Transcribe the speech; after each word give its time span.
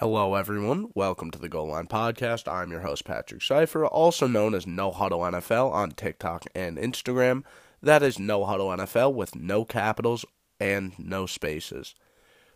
Hello, 0.00 0.34
everyone. 0.34 0.88
Welcome 0.94 1.30
to 1.30 1.38
the 1.38 1.50
Goal 1.50 1.72
Line 1.72 1.86
Podcast. 1.86 2.50
I'm 2.50 2.70
your 2.70 2.80
host, 2.80 3.04
Patrick 3.04 3.42
Seifer, 3.42 3.86
also 3.86 4.26
known 4.26 4.54
as 4.54 4.66
No 4.66 4.92
Huddle 4.92 5.20
NFL 5.20 5.70
on 5.72 5.90
TikTok 5.90 6.46
and 6.54 6.78
Instagram. 6.78 7.44
That 7.82 8.02
is 8.02 8.18
No 8.18 8.46
Huddle 8.46 8.68
NFL 8.68 9.12
with 9.12 9.34
no 9.36 9.66
capitals 9.66 10.24
and 10.58 10.98
no 10.98 11.26
spaces. 11.26 11.94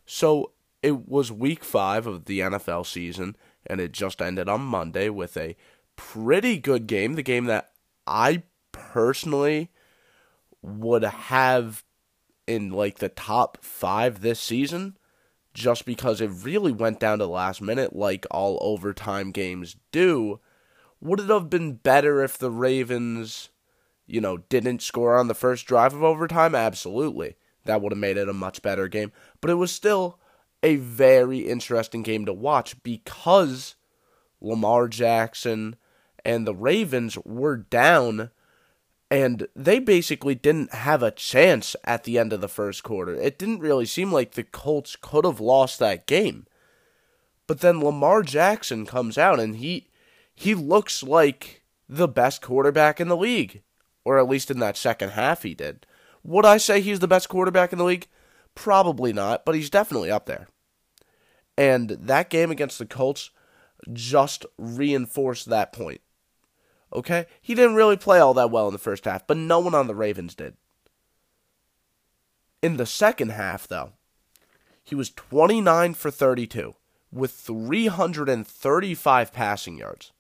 So 0.06 0.52
it 0.82 1.06
was 1.06 1.30
week 1.30 1.64
five 1.64 2.06
of 2.06 2.24
the 2.24 2.40
NFL 2.40 2.86
season, 2.86 3.36
and 3.66 3.78
it 3.78 3.92
just 3.92 4.22
ended 4.22 4.48
on 4.48 4.62
Monday 4.62 5.10
with 5.10 5.36
a 5.36 5.54
pretty 5.96 6.56
good 6.56 6.86
game. 6.86 7.12
The 7.12 7.22
game 7.22 7.44
that 7.44 7.72
I 8.06 8.44
personally 8.72 9.70
would 10.62 11.02
have 11.02 11.84
in 12.46 12.70
like 12.70 13.00
the 13.00 13.10
top 13.10 13.62
five 13.62 14.22
this 14.22 14.40
season 14.40 14.96
just 15.54 15.86
because 15.86 16.20
it 16.20 16.30
really 16.42 16.72
went 16.72 17.00
down 17.00 17.18
to 17.18 17.24
the 17.24 17.30
last 17.30 17.62
minute 17.62 17.94
like 17.94 18.26
all 18.30 18.58
overtime 18.60 19.30
games 19.30 19.76
do. 19.92 20.40
Would 21.00 21.20
it 21.20 21.28
have 21.28 21.48
been 21.48 21.74
better 21.74 22.22
if 22.22 22.36
the 22.36 22.50
Ravens, 22.50 23.50
you 24.06 24.20
know, 24.20 24.38
didn't 24.38 24.82
score 24.82 25.16
on 25.16 25.28
the 25.28 25.34
first 25.34 25.66
drive 25.66 25.94
of 25.94 26.02
overtime? 26.02 26.54
Absolutely. 26.54 27.36
That 27.64 27.80
would 27.80 27.92
have 27.92 27.98
made 27.98 28.16
it 28.16 28.28
a 28.28 28.34
much 28.34 28.62
better 28.62 28.88
game. 28.88 29.12
But 29.40 29.50
it 29.50 29.54
was 29.54 29.70
still 29.70 30.18
a 30.62 30.76
very 30.76 31.40
interesting 31.40 32.02
game 32.02 32.26
to 32.26 32.32
watch 32.32 32.82
because 32.82 33.76
Lamar 34.40 34.88
Jackson 34.88 35.76
and 36.24 36.46
the 36.46 36.54
Ravens 36.54 37.16
were 37.24 37.56
down 37.56 38.30
and 39.10 39.46
they 39.54 39.78
basically 39.78 40.34
didn't 40.34 40.72
have 40.74 41.02
a 41.02 41.10
chance 41.10 41.76
at 41.84 42.04
the 42.04 42.18
end 42.18 42.32
of 42.32 42.40
the 42.40 42.48
first 42.48 42.82
quarter. 42.82 43.14
It 43.14 43.38
didn't 43.38 43.60
really 43.60 43.86
seem 43.86 44.12
like 44.12 44.32
the 44.32 44.44
Colts 44.44 44.96
could 44.96 45.24
have 45.24 45.40
lost 45.40 45.78
that 45.78 46.06
game. 46.06 46.46
But 47.46 47.60
then 47.60 47.80
Lamar 47.80 48.22
Jackson 48.22 48.86
comes 48.86 49.18
out 49.18 49.38
and 49.38 49.56
he 49.56 49.88
he 50.34 50.54
looks 50.54 51.02
like 51.02 51.62
the 51.88 52.08
best 52.08 52.42
quarterback 52.42 53.00
in 53.00 53.08
the 53.08 53.16
league, 53.16 53.62
or 54.04 54.18
at 54.18 54.28
least 54.28 54.50
in 54.50 54.58
that 54.60 54.76
second 54.76 55.10
half 55.10 55.42
he 55.42 55.54
did. 55.54 55.86
Would 56.24 56.46
I 56.46 56.56
say 56.56 56.80
he's 56.80 57.00
the 57.00 57.08
best 57.08 57.28
quarterback 57.28 57.72
in 57.72 57.78
the 57.78 57.84
league? 57.84 58.08
Probably 58.54 59.12
not, 59.12 59.44
but 59.44 59.54
he's 59.54 59.70
definitely 59.70 60.10
up 60.10 60.26
there. 60.26 60.48
And 61.56 61.90
that 61.90 62.30
game 62.30 62.50
against 62.50 62.78
the 62.78 62.86
Colts 62.86 63.30
just 63.92 64.46
reinforced 64.56 65.46
that 65.46 65.72
point. 65.72 66.00
Okay? 66.94 67.26
He 67.40 67.54
didn't 67.54 67.74
really 67.74 67.96
play 67.96 68.20
all 68.20 68.34
that 68.34 68.50
well 68.50 68.68
in 68.68 68.72
the 68.72 68.78
first 68.78 69.04
half, 69.04 69.26
but 69.26 69.36
no 69.36 69.58
one 69.58 69.74
on 69.74 69.86
the 69.86 69.94
Ravens 69.94 70.34
did. 70.34 70.56
In 72.62 72.76
the 72.76 72.86
second 72.86 73.30
half, 73.30 73.66
though, 73.66 73.92
he 74.82 74.94
was 74.94 75.10
29 75.10 75.94
for 75.94 76.10
32 76.10 76.74
with 77.10 77.30
335 77.30 79.32
passing 79.32 79.78
yards 79.78 80.12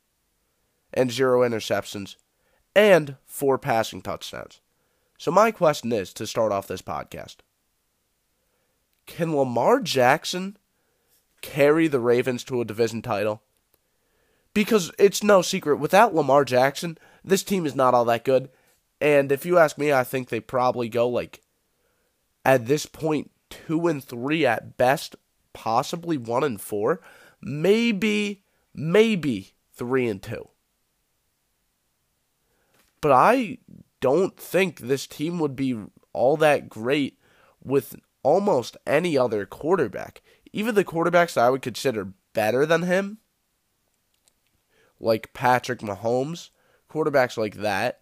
and 0.92 1.10
zero 1.10 1.40
interceptions 1.40 2.16
and 2.74 3.16
four 3.26 3.58
passing 3.58 4.00
touchdowns. 4.00 4.60
So, 5.18 5.30
my 5.30 5.50
question 5.50 5.92
is 5.92 6.12
to 6.14 6.26
start 6.26 6.52
off 6.52 6.66
this 6.66 6.82
podcast 6.82 7.36
Can 9.06 9.36
Lamar 9.36 9.80
Jackson 9.80 10.56
carry 11.40 11.88
the 11.88 12.00
Ravens 12.00 12.44
to 12.44 12.60
a 12.60 12.64
division 12.64 13.02
title? 13.02 13.42
Because 14.54 14.92
it's 14.98 15.22
no 15.22 15.42
secret, 15.42 15.76
without 15.76 16.14
Lamar 16.14 16.44
Jackson, 16.44 16.96
this 17.24 17.42
team 17.42 17.66
is 17.66 17.74
not 17.74 17.92
all 17.92 18.04
that 18.06 18.24
good. 18.24 18.48
And 19.00 19.32
if 19.32 19.44
you 19.44 19.58
ask 19.58 19.76
me, 19.76 19.92
I 19.92 20.04
think 20.04 20.28
they 20.28 20.40
probably 20.40 20.88
go 20.88 21.08
like 21.08 21.42
at 22.44 22.66
this 22.66 22.86
point 22.86 23.30
two 23.50 23.86
and 23.88 24.02
three 24.02 24.46
at 24.46 24.76
best, 24.76 25.16
possibly 25.52 26.16
one 26.16 26.44
and 26.44 26.60
four, 26.60 27.00
maybe, 27.42 28.44
maybe 28.74 29.54
three 29.72 30.08
and 30.08 30.22
two. 30.22 30.48
But 33.00 33.12
I 33.12 33.58
don't 34.00 34.36
think 34.36 34.80
this 34.80 35.06
team 35.06 35.38
would 35.38 35.56
be 35.56 35.76
all 36.12 36.36
that 36.38 36.68
great 36.68 37.18
with 37.62 37.96
almost 38.22 38.76
any 38.86 39.18
other 39.18 39.44
quarterback. 39.44 40.22
Even 40.52 40.74
the 40.74 40.84
quarterbacks 40.84 41.36
I 41.36 41.50
would 41.50 41.62
consider 41.62 42.12
better 42.32 42.64
than 42.64 42.82
him, 42.82 43.18
like 45.04 45.32
Patrick 45.34 45.80
Mahomes, 45.80 46.50
quarterbacks 46.90 47.36
like 47.36 47.56
that, 47.56 48.00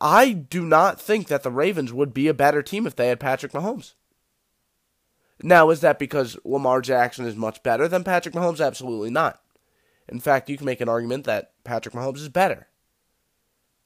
I 0.00 0.32
do 0.32 0.64
not 0.64 1.00
think 1.00 1.28
that 1.28 1.42
the 1.42 1.50
Ravens 1.50 1.92
would 1.92 2.12
be 2.12 2.28
a 2.28 2.34
better 2.34 2.62
team 2.62 2.86
if 2.86 2.96
they 2.96 3.08
had 3.08 3.20
Patrick 3.20 3.52
Mahomes. 3.52 3.94
Now, 5.42 5.70
is 5.70 5.80
that 5.80 5.98
because 5.98 6.36
Lamar 6.44 6.80
Jackson 6.80 7.24
is 7.24 7.36
much 7.36 7.62
better 7.62 7.88
than 7.88 8.04
Patrick 8.04 8.34
Mahomes? 8.34 8.64
Absolutely 8.64 9.10
not. 9.10 9.40
In 10.08 10.20
fact, 10.20 10.50
you 10.50 10.56
can 10.56 10.66
make 10.66 10.80
an 10.80 10.88
argument 10.88 11.24
that 11.24 11.52
Patrick 11.64 11.94
Mahomes 11.94 12.18
is 12.18 12.28
better. 12.28 12.68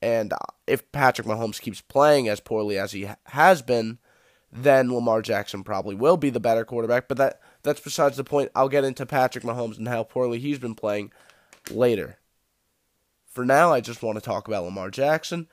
And 0.01 0.33
uh, 0.33 0.39
if 0.67 0.91
Patrick 0.91 1.27
Mahomes 1.27 1.61
keeps 1.61 1.81
playing 1.81 2.29
as 2.29 2.41
poorly 2.41 2.79
as 2.79 2.93
he 2.93 3.09
has 3.27 3.63
been, 3.63 3.99
then 4.51 4.93
Lamar 4.93 5.23
Jackson 5.23 5.63
probably 5.65 5.95
will 5.95 6.17
be 6.17 6.31
the 6.31 6.41
better 6.41 6.65
quarterback. 6.65 7.09
But 7.09 7.19
that 7.19 7.41
that's 7.65 7.81
besides 7.81 8.17
the 8.17 8.25
point. 8.25 8.53
I'll 8.55 8.69
get 8.69 8.85
into 8.85 9.05
Patrick 9.07 9.43
Mahomes 9.43 9.79
and 9.79 9.89
how 9.89 10.05
poorly 10.05 10.39
he's 10.39 10.59
been 10.59 10.75
playing 10.75 11.13
later. 11.71 12.19
For 13.27 13.45
now, 13.45 13.73
I 13.73 13.81
just 13.81 14.03
want 14.03 14.17
to 14.17 14.25
talk 14.25 14.47
about 14.47 14.63
Lamar 14.63 14.91
Jackson. 14.91 15.49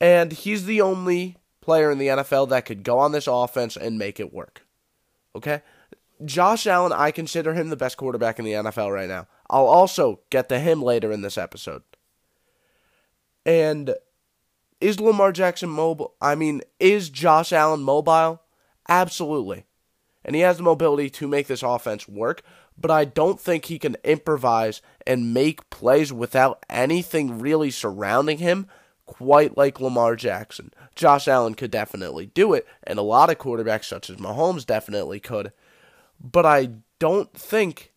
And 0.00 0.32
he's 0.32 0.66
the 0.66 0.80
only 0.80 1.38
player 1.60 1.90
in 1.90 1.98
the 1.98 2.08
NFL 2.08 2.50
that 2.50 2.66
could 2.66 2.84
go 2.84 2.98
on 2.98 3.12
this 3.12 3.26
offense 3.26 3.76
and 3.76 3.98
make 3.98 4.20
it 4.20 4.32
work. 4.32 4.66
Okay? 5.34 5.62
Josh 6.24 6.66
Allen, 6.66 6.92
I 6.92 7.10
consider 7.10 7.54
him 7.54 7.70
the 7.70 7.76
best 7.76 7.96
quarterback 7.96 8.38
in 8.38 8.44
the 8.44 8.52
NFL 8.52 8.92
right 8.92 9.08
now. 9.08 9.26
I'll 9.50 9.66
also 9.66 10.20
get 10.30 10.48
to 10.50 10.58
him 10.58 10.82
later 10.82 11.10
in 11.10 11.22
this 11.22 11.38
episode. 11.38 11.82
And 13.44 13.94
is 14.80 15.00
Lamar 15.00 15.32
Jackson 15.32 15.70
mobile? 15.70 16.14
I 16.20 16.34
mean, 16.34 16.62
is 16.78 17.08
Josh 17.08 17.52
Allen 17.52 17.82
mobile? 17.82 18.42
Absolutely. 18.88 19.64
And 20.24 20.36
he 20.36 20.42
has 20.42 20.58
the 20.58 20.62
mobility 20.62 21.10
to 21.10 21.28
make 21.28 21.46
this 21.46 21.62
offense 21.62 22.08
work, 22.08 22.42
but 22.78 22.90
I 22.90 23.04
don't 23.04 23.40
think 23.40 23.64
he 23.64 23.78
can 23.78 23.96
improvise 24.04 24.80
and 25.06 25.34
make 25.34 25.68
plays 25.70 26.12
without 26.12 26.64
anything 26.70 27.38
really 27.38 27.70
surrounding 27.70 28.38
him 28.38 28.68
quite 29.04 29.56
like 29.56 29.80
Lamar 29.80 30.16
Jackson. 30.16 30.72
Josh 30.94 31.28
Allen 31.28 31.54
could 31.54 31.70
definitely 31.70 32.26
do 32.26 32.52
it, 32.54 32.66
and 32.84 32.98
a 32.98 33.02
lot 33.02 33.30
of 33.30 33.38
quarterbacks, 33.38 33.84
such 33.84 34.08
as 34.08 34.16
Mahomes, 34.16 34.64
definitely 34.64 35.20
could. 35.20 35.52
But 36.20 36.46
I 36.46 36.70
don't 36.98 37.32
think 37.34 37.92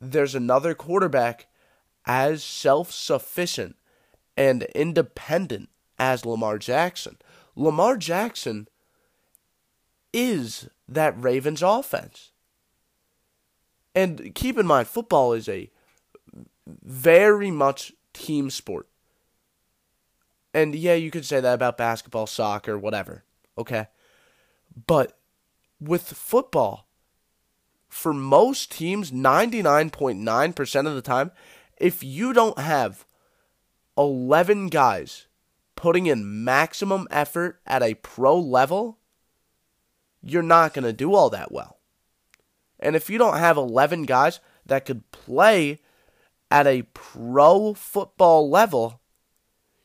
there's 0.00 0.34
another 0.34 0.74
quarterback 0.74 1.46
as 2.04 2.42
self 2.42 2.90
sufficient 2.90 3.76
and 4.36 4.64
independent 4.74 5.68
as 5.98 6.26
Lamar 6.26 6.58
Jackson. 6.58 7.18
Lamar 7.54 7.96
Jackson 7.96 8.68
is 10.12 10.68
that 10.88 11.20
Ravens 11.22 11.62
offense. 11.62 12.30
And 13.94 14.34
keep 14.34 14.58
in 14.58 14.66
mind, 14.66 14.88
football 14.88 15.32
is 15.32 15.48
a 15.48 15.70
very 16.66 17.50
much 17.50 17.92
team 18.12 18.50
sport. 18.50 18.88
And 20.54 20.74
yeah, 20.74 20.94
you 20.94 21.10
could 21.10 21.24
say 21.24 21.40
that 21.40 21.54
about 21.54 21.78
basketball, 21.78 22.26
soccer, 22.26 22.78
whatever. 22.78 23.24
Okay. 23.56 23.86
But 24.86 25.18
with 25.80 26.02
football, 26.02 26.88
for 27.88 28.12
most 28.12 28.72
teams, 28.72 29.10
99.9% 29.10 30.86
of 30.86 30.94
the 30.94 31.02
time, 31.02 31.30
if 31.78 32.02
you 32.02 32.32
don't 32.32 32.58
have 32.58 33.04
11 33.98 34.68
guys 34.68 35.26
putting 35.76 36.06
in 36.06 36.44
maximum 36.44 37.06
effort 37.10 37.60
at 37.66 37.82
a 37.82 37.94
pro 37.94 38.38
level, 38.38 38.98
you're 40.22 40.42
not 40.42 40.74
going 40.74 40.84
to 40.84 40.92
do 40.92 41.14
all 41.14 41.30
that 41.30 41.52
well. 41.52 41.78
And 42.78 42.94
if 42.96 43.10
you 43.10 43.18
don't 43.18 43.38
have 43.38 43.56
11 43.56 44.04
guys 44.04 44.40
that 44.66 44.84
could 44.84 45.10
play 45.10 45.80
at 46.50 46.66
a 46.66 46.82
pro 46.94 47.74
football 47.74 48.50
level, 48.50 49.00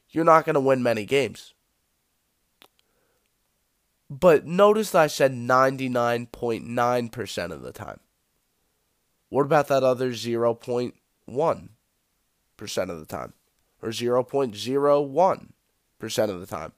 you're 0.10 0.24
not 0.24 0.46
going 0.46 0.56
to 0.56 0.60
win 0.60 0.82
many 0.84 1.06
games. 1.06 1.54
But 4.10 4.46
notice 4.46 4.92
that 4.92 5.02
I 5.02 5.08
said 5.08 5.34
99.9% 5.34 7.52
of 7.52 7.62
the 7.62 7.74
time. 7.74 8.00
What 9.30 9.44
about 9.44 9.68
that 9.68 9.84
other 9.84 10.12
0.1% 10.12 12.90
of 12.90 13.00
the 13.00 13.06
time? 13.06 13.34
Or 13.82 13.90
0.01% 13.90 16.30
of 16.30 16.40
the 16.40 16.48
time? 16.48 16.72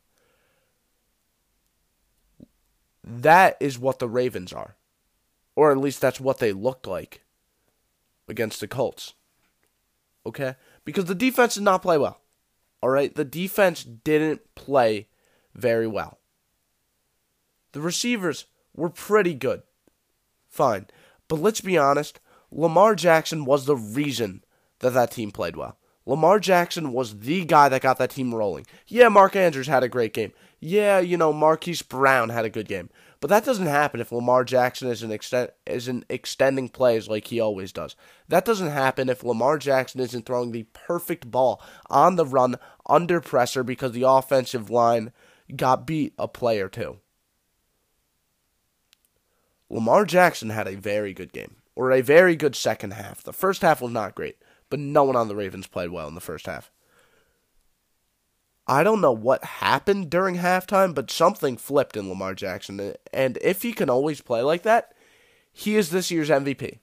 That 3.09 3.57
is 3.59 3.79
what 3.79 3.97
the 3.99 4.07
Ravens 4.07 4.53
are. 4.53 4.75
Or 5.55 5.71
at 5.71 5.77
least 5.77 5.99
that's 5.99 6.21
what 6.21 6.37
they 6.37 6.53
looked 6.53 6.85
like 6.85 7.21
against 8.27 8.59
the 8.59 8.67
Colts. 8.67 9.15
Okay? 10.25 10.55
Because 10.85 11.05
the 11.05 11.15
defense 11.15 11.55
did 11.55 11.63
not 11.63 11.81
play 11.81 11.97
well. 11.97 12.21
All 12.81 12.89
right, 12.89 13.13
the 13.13 13.25
defense 13.25 13.83
didn't 13.83 14.55
play 14.55 15.07
very 15.53 15.87
well. 15.87 16.19
The 17.73 17.81
receivers 17.81 18.45
were 18.75 18.89
pretty 18.89 19.33
good. 19.33 19.63
Fine. 20.47 20.87
But 21.27 21.39
let's 21.39 21.61
be 21.61 21.77
honest, 21.77 22.19
Lamar 22.51 22.95
Jackson 22.95 23.43
was 23.43 23.65
the 23.65 23.75
reason 23.75 24.43
that 24.79 24.93
that 24.93 25.11
team 25.11 25.31
played 25.31 25.55
well. 25.55 25.77
Lamar 26.05 26.39
Jackson 26.39 26.93
was 26.93 27.19
the 27.19 27.43
guy 27.45 27.69
that 27.69 27.81
got 27.81 27.97
that 27.97 28.11
team 28.11 28.33
rolling. 28.33 28.65
Yeah, 28.87 29.09
Mark 29.09 29.35
Andrews 29.35 29.67
had 29.67 29.83
a 29.83 29.89
great 29.89 30.13
game. 30.13 30.31
Yeah, 30.59 30.99
you 30.99 31.17
know, 31.17 31.31
Marquise 31.31 31.81
Brown 31.81 32.29
had 32.29 32.45
a 32.45 32.49
good 32.49 32.67
game. 32.67 32.89
But 33.21 33.29
that 33.29 33.43
doesn't 33.43 33.65
happen 33.67 33.99
if 33.99 34.11
Lamar 34.11 34.45
Jackson 34.45 34.89
isn't, 34.89 35.51
isn't 35.65 36.05
extending 36.09 36.69
plays 36.69 37.09
like 37.09 37.27
he 37.27 37.39
always 37.39 37.73
does. 37.73 37.95
That 38.29 38.45
doesn't 38.45 38.69
happen 38.69 39.09
if 39.09 39.23
Lamar 39.23 39.57
Jackson 39.57 39.99
isn't 39.99 40.25
throwing 40.25 40.51
the 40.51 40.63
perfect 40.73 41.29
ball 41.29 41.61
on 41.89 42.15
the 42.15 42.25
run 42.25 42.55
under 42.85 43.19
pressure 43.19 43.63
because 43.63 43.91
the 43.91 44.07
offensive 44.07 44.69
line 44.69 45.11
got 45.53 45.85
beat 45.85 46.13
a 46.17 46.27
play 46.29 46.61
or 46.61 46.69
two. 46.69 46.99
Lamar 49.69 50.05
Jackson 50.05 50.49
had 50.49 50.67
a 50.67 50.75
very 50.75 51.13
good 51.13 51.31
game, 51.31 51.57
or 51.75 51.91
a 51.91 52.01
very 52.01 52.35
good 52.35 52.55
second 52.55 52.93
half. 52.93 53.21
The 53.21 53.33
first 53.33 53.61
half 53.61 53.81
was 53.81 53.91
not 53.91 54.15
great, 54.15 54.37
but 54.69 54.79
no 54.79 55.03
one 55.03 55.15
on 55.15 55.27
the 55.27 55.35
Ravens 55.35 55.67
played 55.67 55.91
well 55.91 56.07
in 56.07 56.15
the 56.15 56.21
first 56.21 56.47
half. 56.47 56.71
I 58.69 58.83
don't 58.83 59.01
know 59.01 59.11
what 59.11 59.43
happened 59.43 60.11
during 60.11 60.35
halftime, 60.35 60.93
but 60.93 61.09
something 61.09 61.57
flipped 61.57 61.97
in 61.97 62.07
Lamar 62.07 62.35
Jackson. 62.35 62.93
And 63.11 63.39
if 63.41 63.63
he 63.63 63.73
can 63.73 63.89
always 63.89 64.21
play 64.21 64.43
like 64.43 64.61
that, 64.61 64.93
he 65.51 65.75
is 65.75 65.89
this 65.89 66.11
year's 66.11 66.29
MVP. 66.29 66.77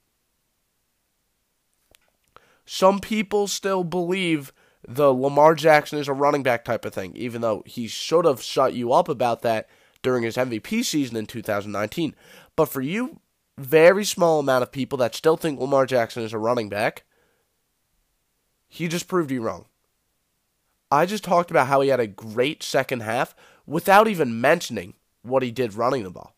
Some 2.65 2.99
people 2.99 3.47
still 3.47 3.85
believe 3.85 4.51
the 4.85 5.13
Lamar 5.13 5.55
Jackson 5.55 5.97
is 5.97 6.09
a 6.09 6.13
running 6.13 6.43
back 6.43 6.65
type 6.65 6.83
of 6.83 6.93
thing, 6.93 7.15
even 7.15 7.39
though 7.39 7.63
he 7.65 7.87
should 7.87 8.25
have 8.25 8.43
shut 8.43 8.73
you 8.73 8.91
up 8.91 9.07
about 9.07 9.41
that 9.43 9.69
during 10.01 10.23
his 10.23 10.35
MVP 10.35 10.83
season 10.83 11.15
in 11.15 11.25
2019. 11.25 12.13
But 12.57 12.65
for 12.65 12.81
you, 12.81 13.21
very 13.57 14.03
small 14.03 14.41
amount 14.41 14.63
of 14.63 14.73
people 14.73 14.97
that 14.97 15.15
still 15.15 15.37
think 15.37 15.57
Lamar 15.57 15.85
Jackson 15.85 16.23
is 16.23 16.33
a 16.33 16.37
running 16.37 16.67
back, 16.67 17.05
he 18.67 18.89
just 18.89 19.07
proved 19.07 19.31
you 19.31 19.41
wrong. 19.41 19.67
I 20.91 21.05
just 21.05 21.23
talked 21.23 21.51
about 21.51 21.67
how 21.67 21.81
he 21.81 21.89
had 21.89 21.99
a 21.99 22.07
great 22.07 22.63
second 22.63 23.01
half 23.01 23.35
without 23.65 24.07
even 24.07 24.39
mentioning 24.39 24.93
what 25.21 25.43
he 25.43 25.51
did 25.51 25.73
running 25.73 26.03
the 26.03 26.09
ball. 26.09 26.35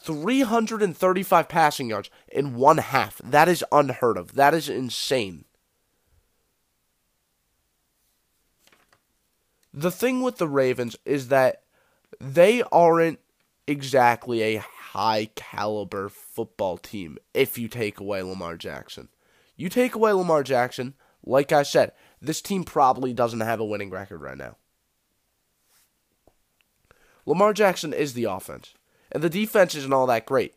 335 0.00 1.48
passing 1.48 1.88
yards 1.88 2.10
in 2.28 2.54
one 2.54 2.78
half. 2.78 3.20
That 3.24 3.48
is 3.48 3.64
unheard 3.72 4.16
of. 4.16 4.34
That 4.34 4.54
is 4.54 4.68
insane. 4.68 5.44
The 9.72 9.90
thing 9.90 10.22
with 10.22 10.36
the 10.36 10.48
Ravens 10.48 10.96
is 11.04 11.28
that 11.28 11.62
they 12.20 12.62
aren't 12.70 13.18
exactly 13.66 14.42
a 14.42 14.58
high 14.58 15.30
caliber 15.34 16.08
football 16.08 16.78
team 16.78 17.18
if 17.32 17.58
you 17.58 17.68
take 17.68 17.98
away 17.98 18.22
Lamar 18.22 18.56
Jackson. 18.56 19.08
You 19.56 19.68
take 19.68 19.94
away 19.94 20.12
Lamar 20.12 20.42
Jackson, 20.42 20.94
like 21.24 21.50
I 21.50 21.62
said, 21.62 21.92
this 22.26 22.42
team 22.42 22.64
probably 22.64 23.12
doesn't 23.12 23.40
have 23.40 23.60
a 23.60 23.64
winning 23.64 23.90
record 23.90 24.20
right 24.20 24.38
now. 24.38 24.56
Lamar 27.26 27.52
Jackson 27.52 27.92
is 27.92 28.14
the 28.14 28.24
offense, 28.24 28.74
and 29.10 29.22
the 29.22 29.30
defense 29.30 29.74
isn't 29.74 29.92
all 29.92 30.06
that 30.06 30.26
great 30.26 30.54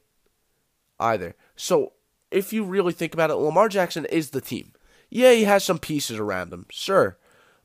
either. 1.00 1.36
So, 1.56 1.94
if 2.30 2.52
you 2.52 2.64
really 2.64 2.94
think 2.94 3.14
about 3.14 3.30
it, 3.30 3.36
Lamar 3.36 3.70
Jackson 3.70 4.06
is 4.06 4.32
the 4.32 4.42
team. 4.42 4.74
Yeah, 5.10 5.32
he 5.32 5.46
has 5.46 5.64
some 5.64 5.80
pieces 5.80 6.18
around 6.18 6.52
him, 6.52 6.66
sure. 6.70 7.18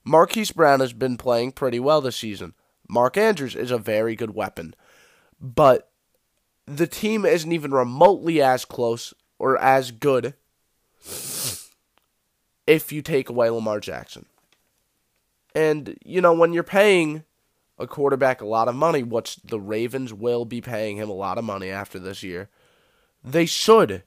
Marquise 0.04 0.52
Brown 0.52 0.80
has 0.80 0.92
been 0.92 1.16
playing 1.16 1.52
pretty 1.52 1.80
well 1.80 2.00
this 2.00 2.16
season. 2.16 2.54
Mark 2.88 3.16
Andrews 3.16 3.54
is 3.54 3.70
a 3.70 3.78
very 3.78 4.14
good 4.14 4.34
weapon. 4.34 4.74
But 5.40 5.90
the 6.66 6.86
team 6.86 7.24
isn't 7.24 7.50
even 7.50 7.72
remotely 7.72 8.40
as 8.40 8.64
close 8.64 9.14
or 9.38 9.58
as 9.58 9.90
good 9.90 10.34
if 12.66 12.92
you 12.92 13.02
take 13.02 13.28
away 13.28 13.50
Lamar 13.50 13.80
Jackson. 13.80 14.26
And, 15.54 15.98
you 16.04 16.20
know, 16.20 16.32
when 16.32 16.52
you're 16.52 16.62
paying 16.62 17.24
a 17.78 17.86
quarterback 17.86 18.40
a 18.40 18.46
lot 18.46 18.68
of 18.68 18.74
money, 18.74 19.02
which 19.02 19.36
the 19.44 19.60
Ravens 19.60 20.12
will 20.14 20.44
be 20.44 20.60
paying 20.60 20.96
him 20.96 21.10
a 21.10 21.14
lot 21.14 21.38
of 21.38 21.44
money 21.44 21.70
after 21.70 21.98
this 21.98 22.22
year, 22.22 22.48
they 23.22 23.46
should 23.46 24.02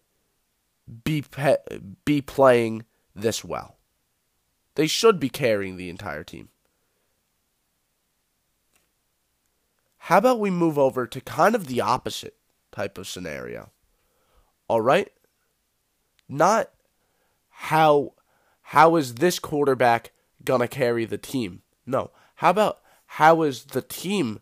be 1.04 1.22
pe- 1.22 1.58
be 2.04 2.22
playing 2.22 2.86
this 3.16 3.44
well. 3.44 3.78
They 4.76 4.88
should 4.88 5.20
be 5.20 5.30
carrying 5.30 5.78
the 5.78 5.90
entire 5.90 6.24
team. 6.24 6.50
How 9.98 10.20
about 10.20 10.40
we 10.40 10.52
move 10.52 10.78
over 10.78 11.08
to 11.08 11.22
kind 11.22 11.56
of 11.56 11.68
the 11.68 11.82
opposite 11.82 12.36
type 12.72 12.98
of 12.98 13.08
scenario? 13.08 13.72
All 14.68 14.82
right? 14.82 15.12
Not 16.28 16.70
how 17.50 18.14
how 18.70 18.96
is 18.96 19.16
this 19.16 19.38
quarterback 19.38 20.12
to 20.44 20.68
carry 20.68 21.06
the 21.06 21.20
team? 21.20 21.62
No. 21.86 22.10
How 22.36 22.50
about 22.50 22.80
how 23.06 23.44
is 23.44 23.66
the 23.66 23.84
team 23.84 24.40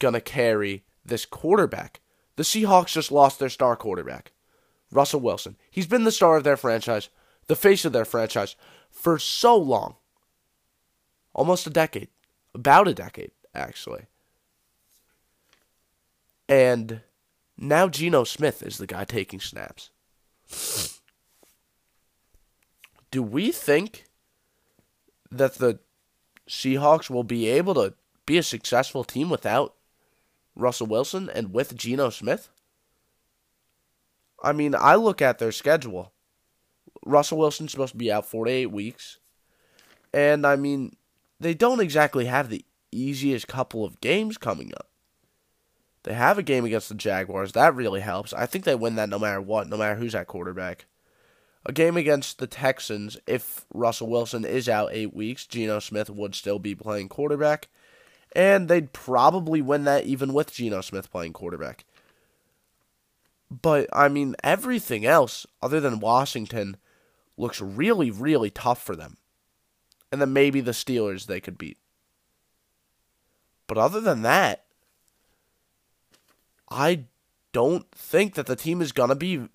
to 0.00 0.20
carry 0.20 0.84
this 1.04 1.24
quarterback? 1.24 2.00
The 2.34 2.42
Seahawks 2.42 2.92
just 2.92 3.12
lost 3.12 3.38
their 3.38 3.48
star 3.48 3.76
quarterback, 3.76 4.32
Russell 4.90 5.20
Wilson. 5.20 5.56
He's 5.70 5.86
been 5.86 6.02
the 6.02 6.10
star 6.10 6.36
of 6.36 6.42
their 6.42 6.56
franchise, 6.56 7.08
the 7.46 7.54
face 7.54 7.84
of 7.84 7.92
their 7.92 8.04
franchise, 8.04 8.56
for 8.90 9.16
so 9.18 9.56
long. 9.56 9.94
Almost 11.32 11.68
a 11.68 11.70
decade. 11.70 12.08
About 12.54 12.88
a 12.88 12.94
decade, 12.94 13.30
actually. 13.54 14.06
And 16.48 17.02
now 17.56 17.86
Geno 17.86 18.24
Smith 18.24 18.60
is 18.60 18.78
the 18.78 18.88
guy 18.88 19.04
taking 19.04 19.40
snaps 19.40 19.90
do 23.12 23.22
we 23.22 23.52
think 23.52 24.06
that 25.30 25.54
the 25.54 25.78
Seahawks 26.48 27.08
will 27.08 27.22
be 27.22 27.46
able 27.46 27.74
to 27.74 27.94
be 28.26 28.38
a 28.38 28.42
successful 28.42 29.04
team 29.04 29.30
without 29.30 29.74
Russell 30.56 30.88
Wilson 30.88 31.30
and 31.32 31.52
with 31.52 31.76
Geno 31.76 32.10
Smith? 32.10 32.48
I 34.42 34.52
mean, 34.52 34.74
I 34.74 34.96
look 34.96 35.22
at 35.22 35.38
their 35.38 35.52
schedule. 35.52 36.12
Russell 37.04 37.38
Wilson's 37.38 37.70
supposed 37.70 37.92
to 37.92 37.98
be 37.98 38.10
out 38.10 38.26
48 38.26 38.66
weeks. 38.66 39.18
And 40.12 40.46
I 40.46 40.56
mean, 40.56 40.96
they 41.38 41.54
don't 41.54 41.80
exactly 41.80 42.24
have 42.24 42.48
the 42.48 42.64
easiest 42.90 43.46
couple 43.46 43.84
of 43.84 44.00
games 44.00 44.38
coming 44.38 44.72
up. 44.76 44.88
They 46.04 46.14
have 46.14 46.38
a 46.38 46.42
game 46.42 46.64
against 46.64 46.88
the 46.88 46.94
Jaguars. 46.94 47.52
That 47.52 47.74
really 47.74 48.00
helps. 48.00 48.32
I 48.32 48.46
think 48.46 48.64
they 48.64 48.74
win 48.74 48.96
that 48.96 49.08
no 49.08 49.18
matter 49.18 49.40
what, 49.40 49.68
no 49.68 49.76
matter 49.76 49.96
who's 49.96 50.14
at 50.14 50.26
quarterback 50.26 50.86
a 51.64 51.72
game 51.72 51.96
against 51.96 52.38
the 52.38 52.46
Texans, 52.46 53.16
if 53.26 53.64
Russell 53.72 54.08
Wilson 54.08 54.44
is 54.44 54.68
out 54.68 54.90
eight 54.92 55.14
weeks, 55.14 55.46
Geno 55.46 55.78
Smith 55.78 56.10
would 56.10 56.34
still 56.34 56.58
be 56.58 56.74
playing 56.74 57.08
quarterback. 57.08 57.68
And 58.34 58.68
they'd 58.68 58.92
probably 58.92 59.62
win 59.62 59.84
that 59.84 60.04
even 60.04 60.32
with 60.32 60.52
Geno 60.52 60.80
Smith 60.80 61.10
playing 61.10 61.34
quarterback. 61.34 61.84
But, 63.50 63.88
I 63.92 64.08
mean, 64.08 64.34
everything 64.42 65.04
else, 65.04 65.46
other 65.60 65.78
than 65.80 66.00
Washington, 66.00 66.78
looks 67.36 67.60
really, 67.60 68.10
really 68.10 68.50
tough 68.50 68.82
for 68.82 68.96
them. 68.96 69.18
And 70.10 70.20
then 70.20 70.32
maybe 70.32 70.60
the 70.60 70.72
Steelers 70.72 71.26
they 71.26 71.40
could 71.40 71.58
beat. 71.58 71.78
But 73.66 73.78
other 73.78 74.00
than 74.00 74.22
that, 74.22 74.64
I 76.70 77.04
don't 77.52 77.90
think 77.92 78.34
that 78.34 78.46
the 78.46 78.56
team 78.56 78.80
is 78.80 78.92
going 78.92 79.10
to 79.10 79.14
be 79.14 79.48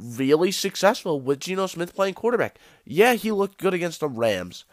really 0.00 0.50
successful 0.50 1.20
with 1.20 1.40
Geno 1.40 1.66
Smith 1.66 1.94
playing 1.94 2.14
quarterback. 2.14 2.58
Yeah, 2.84 3.14
he 3.14 3.32
looked 3.32 3.58
good 3.58 3.74
against 3.74 4.00
the 4.00 4.08
Rams. 4.08 4.64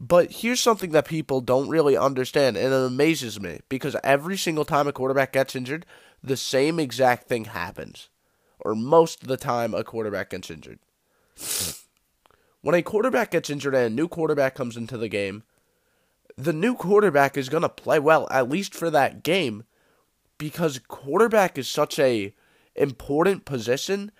But 0.00 0.32
here's 0.32 0.60
something 0.60 0.90
that 0.90 1.06
people 1.06 1.40
don't 1.40 1.68
really 1.68 1.96
understand, 1.96 2.56
and 2.56 2.72
it 2.72 2.86
amazes 2.86 3.40
me 3.40 3.60
because 3.68 3.96
every 4.02 4.36
single 4.36 4.64
time 4.64 4.88
a 4.88 4.92
quarterback 4.92 5.32
gets 5.32 5.54
injured, 5.54 5.86
the 6.22 6.36
same 6.36 6.80
exact 6.80 7.28
thing 7.28 7.44
happens. 7.44 8.08
Or 8.58 8.74
most 8.74 9.22
of 9.22 9.28
the 9.28 9.36
time, 9.36 9.72
a 9.74 9.84
quarterback 9.84 10.30
gets 10.30 10.50
injured. 10.50 10.78
when 12.62 12.74
a 12.74 12.82
quarterback 12.82 13.30
gets 13.30 13.50
injured 13.50 13.74
and 13.74 13.84
a 13.84 13.90
new 13.90 14.08
quarterback 14.08 14.54
comes 14.54 14.76
into 14.76 14.96
the 14.96 15.08
game, 15.08 15.44
the 16.36 16.52
new 16.52 16.74
quarterback 16.74 17.36
is 17.36 17.48
going 17.48 17.62
to 17.62 17.68
play 17.68 17.98
well, 17.98 18.26
at 18.30 18.48
least 18.48 18.74
for 18.74 18.90
that 18.90 19.22
game, 19.22 19.64
because 20.38 20.80
quarterback 20.88 21.56
is 21.56 21.68
such 21.68 21.98
a 21.98 22.34
important 22.74 23.44
position 23.44 24.10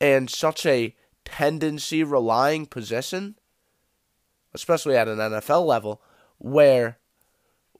and 0.00 0.30
such 0.30 0.64
a 0.66 0.94
tendency 1.24 2.02
relying 2.02 2.66
position, 2.66 3.36
especially 4.54 4.96
at 4.96 5.08
an 5.08 5.18
NFL 5.18 5.66
level, 5.66 6.02
where 6.38 6.98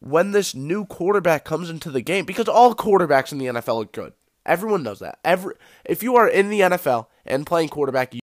when 0.01 0.33
this 0.33 0.55
new 0.55 0.85
quarterback 0.85 1.45
comes 1.45 1.71
into 1.71 1.91
the 1.91 2.03
game, 2.03 2.25
because 2.25 2.49
all 2.49 2.75
quarterbacks 2.75 3.33
in 3.33 3.39
the 3.39 3.47
NFL 3.47 3.83
are 3.83 3.89
good. 3.89 4.13
Everyone 4.47 4.83
knows 4.83 5.01
that. 5.01 5.19
Every 5.25 5.55
if 5.85 6.03
you 6.03 6.17
are 6.17 6.29
in 6.29 6.49
the 6.49 6.61
NFL 6.61 7.07
and 7.27 7.47
playing 7.47 7.69
quarterback, 7.69 8.15
you, 8.15 8.21